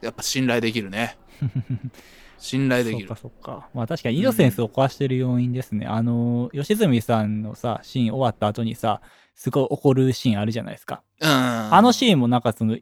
[0.01, 1.17] やっぱ信頼できるね。
[2.37, 3.21] 信頼できるそっか。
[3.21, 3.69] そっか。
[3.73, 5.87] まあ確かにイノセンスを壊してる要因ですね。
[5.87, 9.01] あの、吉住さんのさ、シーン終わった後にさ、
[9.33, 11.03] すごい怒るシーンあるじゃないですか。
[11.19, 11.29] うん。
[11.29, 12.77] あのシーンもなんかその、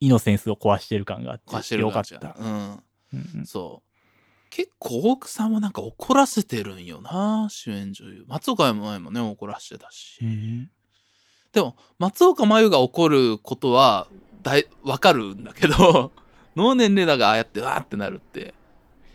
[0.00, 2.36] イノセンスを壊してる感があって、壊してるよかった。
[2.38, 2.46] うん。
[2.46, 3.88] うんうんそう。
[4.50, 8.24] 結構奥さんはなんか怒らせてるんよな、主演女優。
[8.26, 10.18] 松岡茉優もね、怒らしてたし。
[11.52, 14.06] でも、松岡茉優が怒ることは、
[14.42, 16.12] だい、わかるんだけど、
[16.56, 18.54] 脳年齢だがああやってわーってなるって、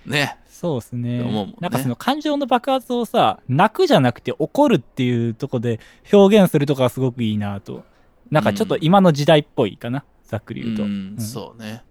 [0.06, 0.38] ね。
[0.48, 5.80] そうですねねなんかその感情の爆発をさ、泣くじゃなくて怒るっていうとこで
[6.12, 7.84] 表現するとかがすごくいいなと。
[8.32, 10.06] なんかちょっと今の時代っぽいかな。
[10.26, 10.84] ざっくり言うと。
[10.84, 11.84] うん、うんそうね。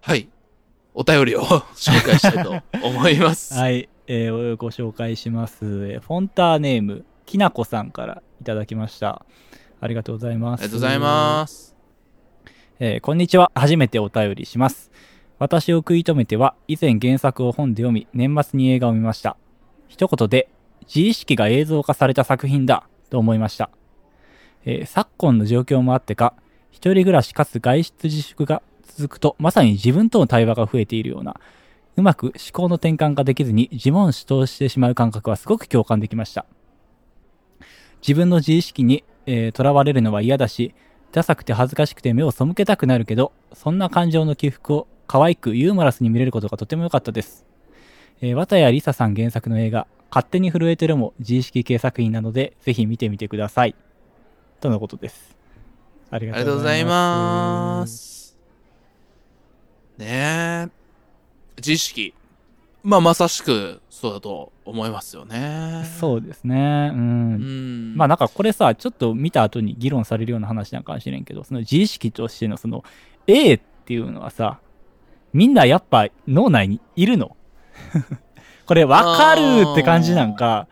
[0.00, 0.28] はい。
[0.94, 1.42] お便りを
[1.74, 3.54] 紹介したいと思います。
[3.54, 5.64] はい、えーご紹介します。
[5.64, 9.24] えーフォンターネーム、きなこさんからいただきました。
[9.80, 10.60] ありがとうございます。
[10.60, 11.76] ありがとうございます。
[12.78, 13.50] えーこんにちは。
[13.54, 14.90] 初めてお便りします。
[15.38, 19.36] 私を食い止めては、以前原作を本で読み、年末に映画を見ました。
[19.88, 20.48] 一言で、
[20.82, 23.70] 自意識が映像化された作品だ、と思いました。
[24.64, 26.34] えー昨今の状況もあってか、
[26.70, 31.40] 一人暮らしかつ外出自粛が続くと、まさに自分との対話が増えているような、
[31.96, 36.44] うまく思考の転換ができずに自問自答してしまう感覚はすごく共感できました。
[38.06, 40.76] 自分の自意識に、えー、われるのは嫌だし、
[41.10, 47.44] ダサくて恥ずかしくて目を背けたくなるけど、そんな感情の起伏を可愛くユーモラスに見れることがとても良かったです。
[48.20, 53.74] えー、綿谷りささん原作の映画、勝手に震えてるも自意識系作品なので、ぜひ見てみてください。
[54.60, 55.36] とのことです。
[56.10, 57.84] ありがとうございま。
[57.88, 58.38] す。
[59.98, 60.68] ねえ。
[61.56, 62.14] 自意識。
[62.86, 65.84] まあ、まさしくそうだと思いますよね。
[65.98, 66.90] そうですね。
[66.92, 66.96] う。
[66.96, 67.96] うんん。
[67.96, 72.84] まあなんかこれさ、ちょっと見た後に議論されるような話なんかもしれんけど、その自意識としてのその
[73.26, 74.60] A っていうのはさ、
[75.32, 77.36] みんなやっぱ脳内にいるの
[78.66, 79.40] これわかる
[79.72, 80.68] って感じなんか、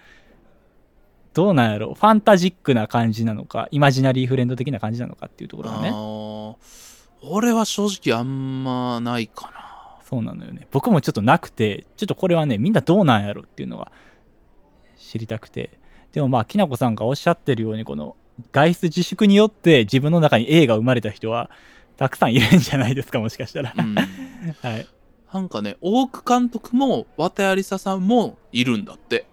[1.33, 5.91] どうなんやろファンタジックな感じなのか、イマジナリーフレンド的な感じなのかっていうところがあね。
[5.91, 6.55] ー
[7.23, 9.54] 俺は正直あんまないかな。
[10.15, 10.69] そうなのよね。
[10.71, 13.91] 僕もちょっとなくて、ちょっとこれはね、みんなどうなんやろっていうのが
[14.97, 15.71] 知りたくて。
[16.13, 18.15] でもまあ、きなこさんがおっしゃってるように、この
[18.53, 21.51] 外出自粛によって自分の中に A が生まれた人は、
[21.97, 23.75] たくさんいるんじゃないですか、もしかしたら。
[23.77, 23.97] うん。
[24.63, 24.87] はい。
[25.33, 29.27] なんかね、大久監督も綿谷りささんもいるんだって。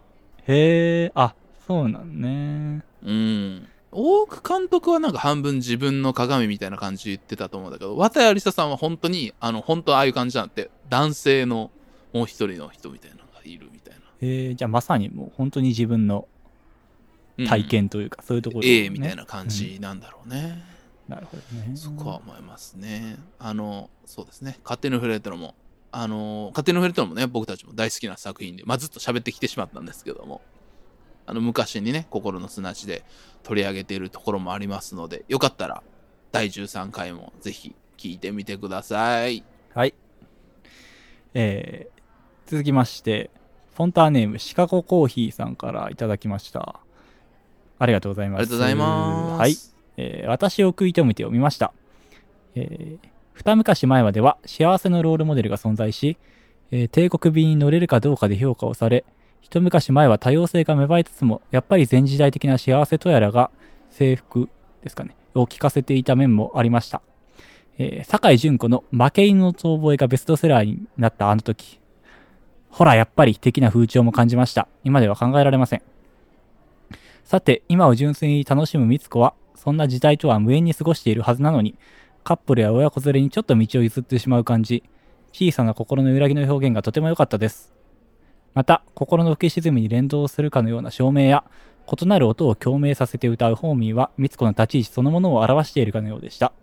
[0.47, 1.35] へえ、あ、
[1.67, 2.83] そうなんね。
[3.03, 3.67] うん。
[3.91, 11.71] 大久監督はなんか半分自分の鏡みたいな感じで言ってたと思うんだけど、綿谷りささんは本当に、あの、本当ああいう感じなんて、男性の
[12.13, 14.01] もう一人の人みたいなのがいるみたいな。
[14.21, 16.27] へえ、じゃあまさにもう本当に自分の
[17.37, 20.63] うん体験というか、そういうところ、A みたいな感じなんだろうね。
[21.07, 21.75] なるほどね。
[21.75, 23.17] そこは思いますね。
[23.39, 24.59] あの、そうですね。
[24.63, 25.55] 勝手に触れてるのも、
[25.91, 30.41] あの、勝手に触れてるのもね、僕たちも大好きな作品で、まあ、ずっと喋ってきてしまったんですけども、
[31.31, 33.05] あの、昔にね、心の砂地で
[33.43, 35.81] 取り上げているところもありますので、よかったら、
[36.33, 39.45] 第13回もぜひ聞いてみてください。
[39.73, 39.93] はい。
[41.33, 42.01] えー
[42.47, 43.29] 続きまして、
[43.77, 46.81] フォンターネームシカゴコーヒーさんからいただきました。
[47.79, 48.39] ありがとうございます。
[48.39, 49.39] ありがとうございます。
[49.39, 49.55] はい。
[49.95, 51.71] えー私を食い止めて読みました。
[52.55, 56.17] えー二昔前までは幸せのロールモデルが存在し、
[56.71, 59.05] えー帝国便に乗れるかどうかで評価をされ、
[59.41, 63.51] 一昔前は多様性が芽生えつつも、やっぱり前時代的な幸せとやらが
[63.89, 64.47] 制服
[64.83, 67.01] ですかね、を聞かせていた面もありました。
[67.77, 71.79] えー、酒井純子の負け犬の遠吠えがベストセラーになったあの時。
[72.69, 74.67] ほら、やっぱり的な風潮も感じました。
[74.83, 75.81] 今では考えられません。
[77.25, 81.75] さて、今を純粋に楽しむ美津子は、そんな時代とは無縁に過ごしているはずなのに、
[82.23, 84.83] カップルや親子連れにちょっと道を譲ってしまう感じ、
[85.33, 87.73] 小さな心の揺らぎの表現がとても良かったです。
[88.53, 91.43] また、心の浮き沈みに連動するかのような照明や、
[91.87, 96.53] 異なる音を共鳴させて歌うホーミーは、美津子の立ち位置そのものを表しているかのようでした。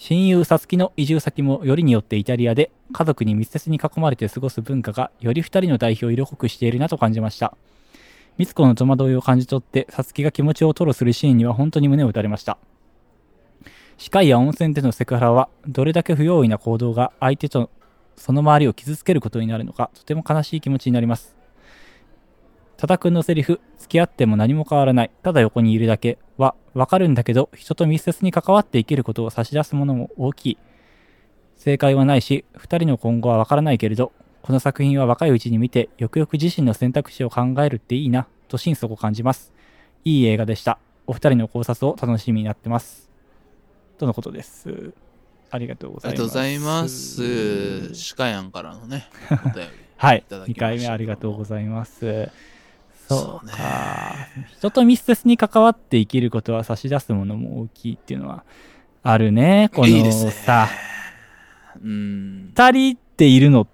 [0.00, 7.56] 親友さつきの移住先もよりによってイタリアで家族に密接に囲まれて過ごす文化がより二人の代表を色濃くしているなと感じました。
[8.36, 12.58] 美津子の戸惑いを感じ取ってさつきが気持ちを吐露するシーンには本当に胸を打たれました。
[13.96, 17.68] 歯科医や温泉でのセクハラはどれだけ不用意な行動が相手と
[18.18, 21.36] その周りを傷つけることになるのかとても悲しい気持ちになります。
[22.76, 30.58] 多田くんのセリフ、付き合っても何も変わらない、ただ横にいるだけはわかるんだけど、人と密接に関わって生きることを差し出すものも大きい。
[31.56, 34.12] 正解はないし、二人の今後はわからないけれど、
[34.42, 39.52] この作品は若いうちに見て、よくよく自身の選択肢を考えるっていいな、と心底感じます。
[40.04, 40.78] いい映画でした。
[41.08, 43.10] お二人の考察を楽しみになってます。
[43.98, 44.92] とのことです。
[45.50, 46.12] ありがとうございます。
[46.12, 47.94] ありがとうございます。
[47.94, 49.60] シカヤンからのね、お便り。
[49.96, 50.18] はい。
[50.18, 52.30] いただきました2回目ありがとうございます。
[53.08, 54.28] そうねか。
[54.58, 58.44] 人と密接に関わって生きることは差し出すものも大きいっていうのは
[59.02, 59.70] あるね。
[59.74, 60.68] このいいですねさ、
[61.82, 62.52] うん。
[62.54, 63.66] 二人っているのっ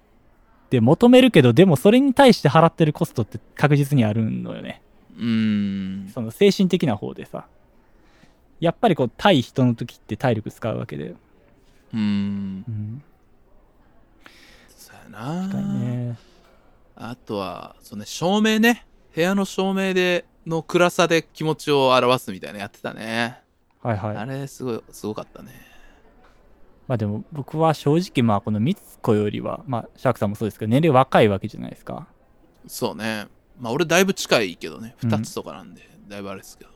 [0.69, 4.81] て求めるけど、でもそれに対して払ってるコストって確実にあるのよね。
[5.19, 6.11] うん。
[6.13, 7.45] その精神的な方でさ。
[8.61, 11.13] やっぱりこう対人の時って体力使うわけで。
[11.95, 12.65] うん。
[12.67, 13.03] うん。
[14.75, 15.47] そうやな。
[15.47, 16.17] ね。
[16.95, 18.85] あとは、そうね、照明ね。
[19.13, 23.41] 部屋の照明で、の暗さで気持ちを表すみたいなのやってたね。
[23.81, 24.17] はいはい。
[24.17, 25.51] あれ、すごい、すごかったね。
[26.87, 32.07] まあでも僕は正直まあこのミツコよりは、まあシャークさんもそうですけど年齢若いわけじゃないですか。
[32.67, 33.27] そうね。
[33.59, 34.95] まあ、俺だいぶ近いけどね。
[35.03, 36.69] うん二つとかなんで、だいぶあれですけど。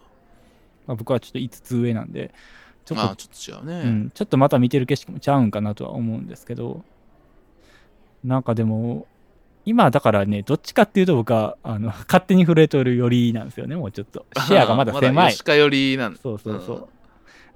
[0.88, 2.34] まあ、僕はちょっと5つ上なんで、
[2.90, 3.82] ちょっと、まあ、ちょっと違うね。
[3.82, 6.84] うん、ちょっとまた見てる景色もちゃうんかなとは思うんですけど、
[8.24, 9.08] なんかでも、
[9.66, 14.26] 今だからね、どっちかっていうと僕は、あの、勝手に震えとるよりなんですよね、もうちょっと。
[14.48, 15.32] 視野がまだ狭い。
[15.32, 16.78] 吉川寄りなんそうそうそう。
[16.78, 16.86] うん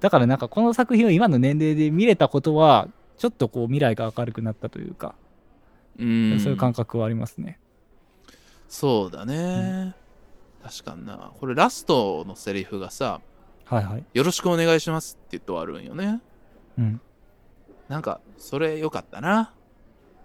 [0.00, 5.14] だからなんかこの作品を今の年齢で見れたことは、ちょっとこう未来が明るくなったというか、
[5.98, 6.38] うん。
[6.40, 7.58] そういう感覚はありますね。
[8.68, 9.94] そうだね。
[10.62, 11.32] 確かにな。
[11.38, 13.22] これラストのセリフがさ、
[13.74, 14.04] はいはい。
[14.14, 16.20] よろしくお願いしますって言って終わるんよね。
[16.78, 17.00] うん。
[17.88, 19.52] なんか、それ良かったな。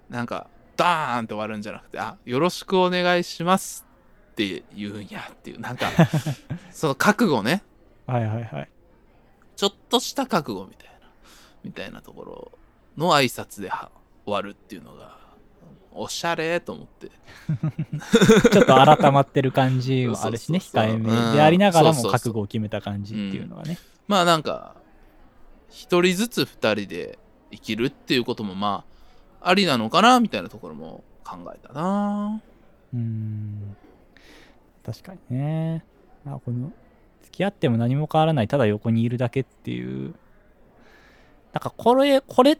[0.07, 0.47] なんか、
[0.77, 3.87] ダーンって終わるんじゃなくて、あ、よろしくお願いします
[4.33, 5.87] って言うんやっていう、なんか、
[6.69, 7.63] その覚悟ね。
[8.05, 8.69] はいはいはい。
[9.55, 11.09] ちょっとした覚悟みたいな、
[11.63, 12.51] みたいなところ
[12.97, 13.89] の挨拶では
[14.25, 15.17] 終わるっていうのが、
[15.91, 17.09] おしゃれと思って。
[18.51, 23.77] ちょっと改まってる感じもあるしね、 控えめでありながらも覚悟を決めた感じっていうのはね。
[24.07, 24.75] まあなんか、
[25.69, 27.19] 一人ずつ二人で
[27.51, 28.83] 生きるっていうこともま
[29.41, 32.41] あ、ありなのかなみたいなところも考えたな
[32.93, 33.75] うーん。
[34.85, 35.83] 確かにね。
[36.25, 36.71] あこの、
[37.21, 40.15] 付き合っても何も変わらない、ただ横にいるだけっていう。
[41.53, 42.57] なんかこれ、これ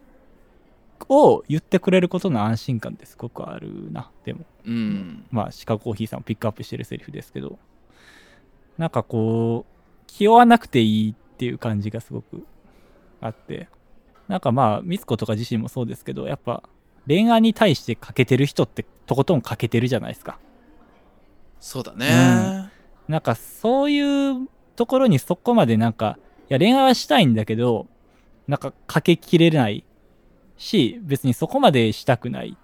[1.08, 4.46] を言ってくれることの安心感ってすごくあるな、でも。
[4.66, 5.26] うん。
[5.32, 7.58] まあ、シカゴコーヒーさんをピックアップしてるセリフですけど、
[8.78, 9.74] なんかこう、
[10.08, 12.46] 気負わなくていいっていう感じがすごく
[13.22, 13.70] あって、
[14.28, 16.64] なんかまあ、ミツコとか自身もそうですけど、やっぱ
[17.08, 20.38] 恋愛に対して欠けてる人ってとことん欠けてるじゃないですか。
[21.60, 22.72] そうだね。
[23.08, 26.18] なんかそういうところにそこまでなんか、
[26.50, 27.88] いや恋愛はしたいんだけど、
[28.48, 29.84] なんかかけきれない
[30.60, 32.56] し、別にそこまでしたくない。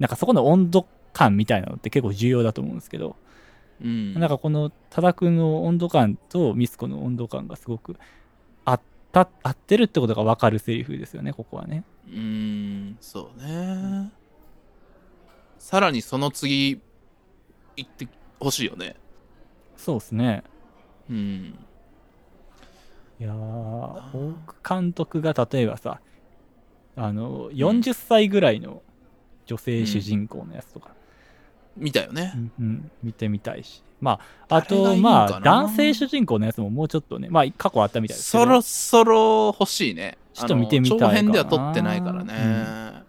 [0.00, 3.16] なんかそこの温度感みたいなのって結構重要だと思うんですけど、
[3.80, 4.14] うん。
[4.14, 7.96] なんかこの多田くんの温度感とミスコの温度感がすごく
[8.64, 8.80] あっ
[9.12, 11.84] た、合ってるってことが分かるセリフですよね、ここはね。
[12.06, 14.10] うーん、そうね。
[15.58, 16.80] さらにその次、
[17.76, 18.08] 行って
[18.40, 18.96] ほしいよね。
[19.76, 20.44] そうですね。
[21.10, 21.58] うん。
[23.20, 26.00] いやー、大久監督が例えばさ、
[26.96, 28.82] あの、40歳ぐらいの
[29.46, 30.90] 女性主人公のやつとか、
[31.76, 32.38] 見たよねう。
[32.38, 33.82] んうん見てみたいし。
[34.00, 38.44] まあ、あと、まなあ、男性主人公のやつももうちょっとね、まあ、過去あったみたいですけど。
[38.44, 40.18] そろそろ欲しいね。
[40.34, 43.04] ちょっと見てみたい長編では撮ってないからね。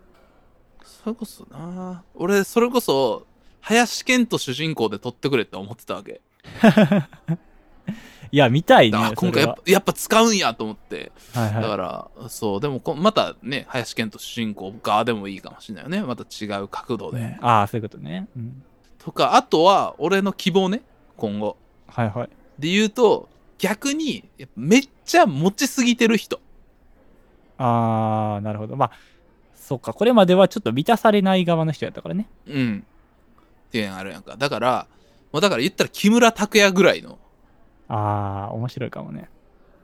[0.84, 3.28] それこそな俺それこそ
[3.62, 6.20] 林健人主人公で撮ってくれって思ってたわけ
[8.32, 8.98] いや、見たいね。
[8.98, 11.70] あ今回やっそぱやっぱ使うんやと思ってれははいだはい。
[11.70, 11.78] か
[12.22, 18.28] らそうでもこまたね林健人主人公側でもいいかもしれないよねまた違う角度で、ああ、そういうことね。
[18.36, 18.64] うん。
[19.00, 20.82] とかあとは俺の希望ね
[21.18, 21.58] 今後
[21.88, 22.30] はいはい。
[22.60, 26.40] で言うと逆にめっちゃ持ちすぎてる人
[27.58, 28.76] ああ、なるほど。
[28.76, 28.92] まあ、
[29.56, 29.94] そっか。
[29.94, 32.28] これまではちょっと満たされない側の人やったからね。
[32.48, 32.84] うん
[33.70, 34.88] っていうのがあるやんかだから
[35.34, 37.18] もうだから言ったら木村拓哉ぐらいの
[37.88, 39.30] ああ、面白いかもね。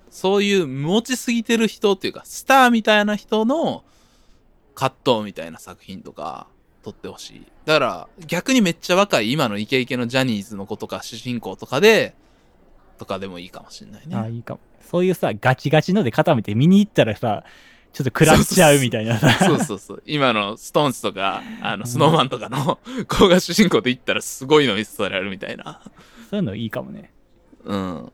[0.10, 3.86] そういう持ちすぎてる人っていうかスターみたいな人の
[4.76, 6.48] 葛藤みたいな作品とか
[6.84, 12.14] 撮ってほしいだから逆にめっちゃ若い今のイケイケのジャニーズの子とか主人公とかで
[13.02, 14.60] とかでもいいかもしれないねああ、いいかも。
[14.92, 17.44] そういうさ、ガチガチので固めて見に行ったらさ、
[17.94, 19.32] ちょっと食らっちゃうみたいなさ。
[19.44, 20.04] そうそうそう。
[20.06, 25.82] 今のストーンズとか、あの、スノーマンとかの子が主人公で言ったらすごいの見せられるみたいな。
[26.30, 27.12] そういうのいいかもね。
[27.64, 28.12] うん。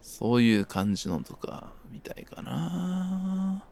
[0.00, 3.64] そういう感じのとか、みたいかな。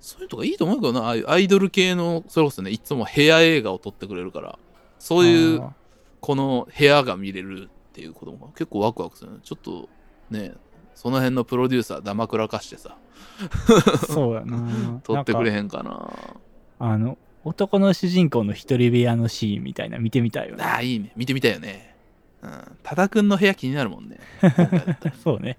[0.00, 1.00] そういうとかいいと思うけどな。
[1.02, 4.58] ああいうアイドル系の、それこそね、いつも部屋映画を撮ってくれるから、
[4.98, 5.74] そういうあ、
[6.20, 9.38] この部屋が見れるっていうことも結構ワクワクするね。
[9.42, 9.88] ちょっと、
[10.30, 10.54] ね、
[10.94, 15.00] その辺のプロデューサー、ダマくらかしてさ、ーそうやな。
[15.04, 16.12] 撮ってくれへんかな。
[16.78, 20.64] あの、男の主人公の一人部屋のシーンみたいな見てみたいよね。
[20.64, 21.12] ああ、いいね。
[21.16, 21.89] 見てみたいよね。
[22.42, 22.78] うん。
[22.82, 24.18] 多田くんの部屋気になるもんね。
[25.22, 25.58] そうね。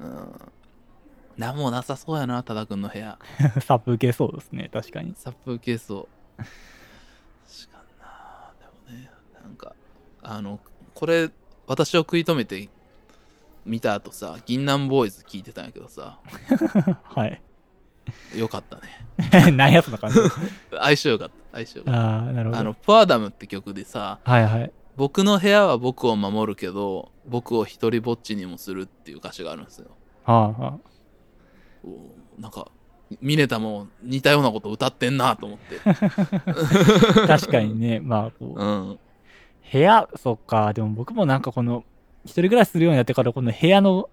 [0.00, 0.52] うん。
[1.36, 3.18] なんもなさそうやな、多田くんの部屋。
[3.60, 5.14] サップ受けそうですね、確かに。
[5.16, 6.08] 殺風景そ
[6.38, 6.42] う。
[6.42, 8.52] 確かにな。
[8.58, 9.10] でもね、
[9.42, 9.74] なんか、
[10.22, 10.60] あの、
[10.94, 11.30] これ、
[11.66, 12.68] 私を食い止めて
[13.66, 16.18] 見た後さ、銀杏ボーイズ聞いてたんやけどさ、
[17.04, 17.42] はい。
[18.34, 19.50] よかったね。
[19.52, 20.18] 何やその感じ。
[20.70, 21.34] 相性よかった。
[21.52, 22.60] 相性よかっああ、なるほた。
[22.60, 22.78] あの、ど。
[22.82, 24.72] ポアダムって曲でさ、はいはい。
[24.96, 29.90] 僕の部屋は僕を守るけど、僕を一人ぼっちにもするっていう歌詞があるんですよ。
[30.24, 30.78] はあ、は
[31.84, 32.70] おなんか
[33.20, 35.80] ミネタも似たようなこと歌ってんなと思って。
[35.84, 35.94] あ、
[37.26, 38.98] 確かにね、まあこう、うん。
[39.72, 41.84] 部屋、そっか、でも僕もなんかこの、
[42.24, 44.08] 一人暮らしするようになってから、この部屋の、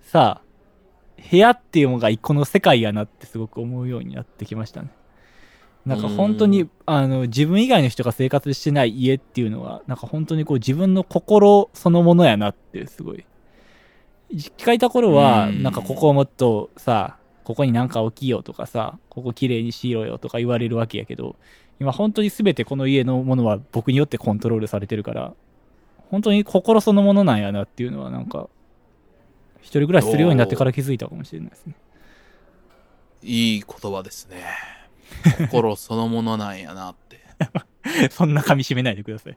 [0.00, 0.42] さ、
[1.30, 4.90] 部屋っていうのが一個の世界やなってすごく思うようになってきましたね。
[5.88, 13.24] なんか本当うに、あの、自分以外の人が生活してない家っていうのは、なんか本当にこう自分の心そのものやなってすごい。
[14.30, 21.36] 実家いた頃は、うんなんかここをもっとさ、ここになんか置きようとかさ、ここ綺麗にしろよとか言われるわけやけど、
[21.80, 25.32] 今本当に全てこの家のものは僕によってコントロールされてるから、
[26.10, 28.50] 本当に心そのものなんやなっていうのはなんか、
[29.62, 31.74] 一人暮らしするようになってから気づいたかもしれないですね。
[33.22, 34.77] いい言葉ですね
[35.38, 37.20] 心そのものなんやなって
[38.10, 39.36] そんな噛み締めないでください。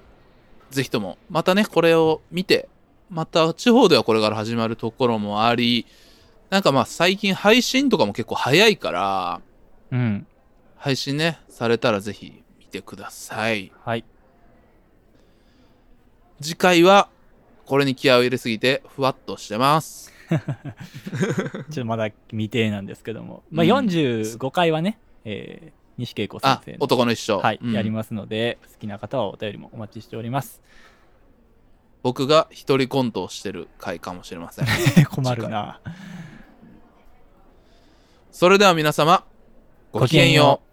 [0.71, 2.67] ぜひとも、またね、これを見て、
[3.11, 5.85] また地方ではこれから始まるところもあり、
[6.49, 9.41] なんかまあ最近配信とかも結構早いから、
[9.91, 10.25] うん。
[10.81, 13.71] 配信ね、されたらぜひ見てください。
[13.85, 14.03] はい。
[16.41, 17.07] 次回は、
[17.67, 20.11] これに気合を入れすぎて、ふわっとしてます。
[20.27, 20.37] ちょ
[21.69, 27.33] っとまだ未定なんですけども、まあ、うん45回はね、えー西恵子先あ生、の男の一生。
[27.33, 30.63] はい、うんやりますので、好きな方はお便りもお待ちしております。
[32.01, 34.65] 僕が一人コントをしてる回かもしれません。
[35.05, 35.79] 困るな。
[38.31, 39.25] それでは皆様、
[39.91, 40.70] ごきげんよう。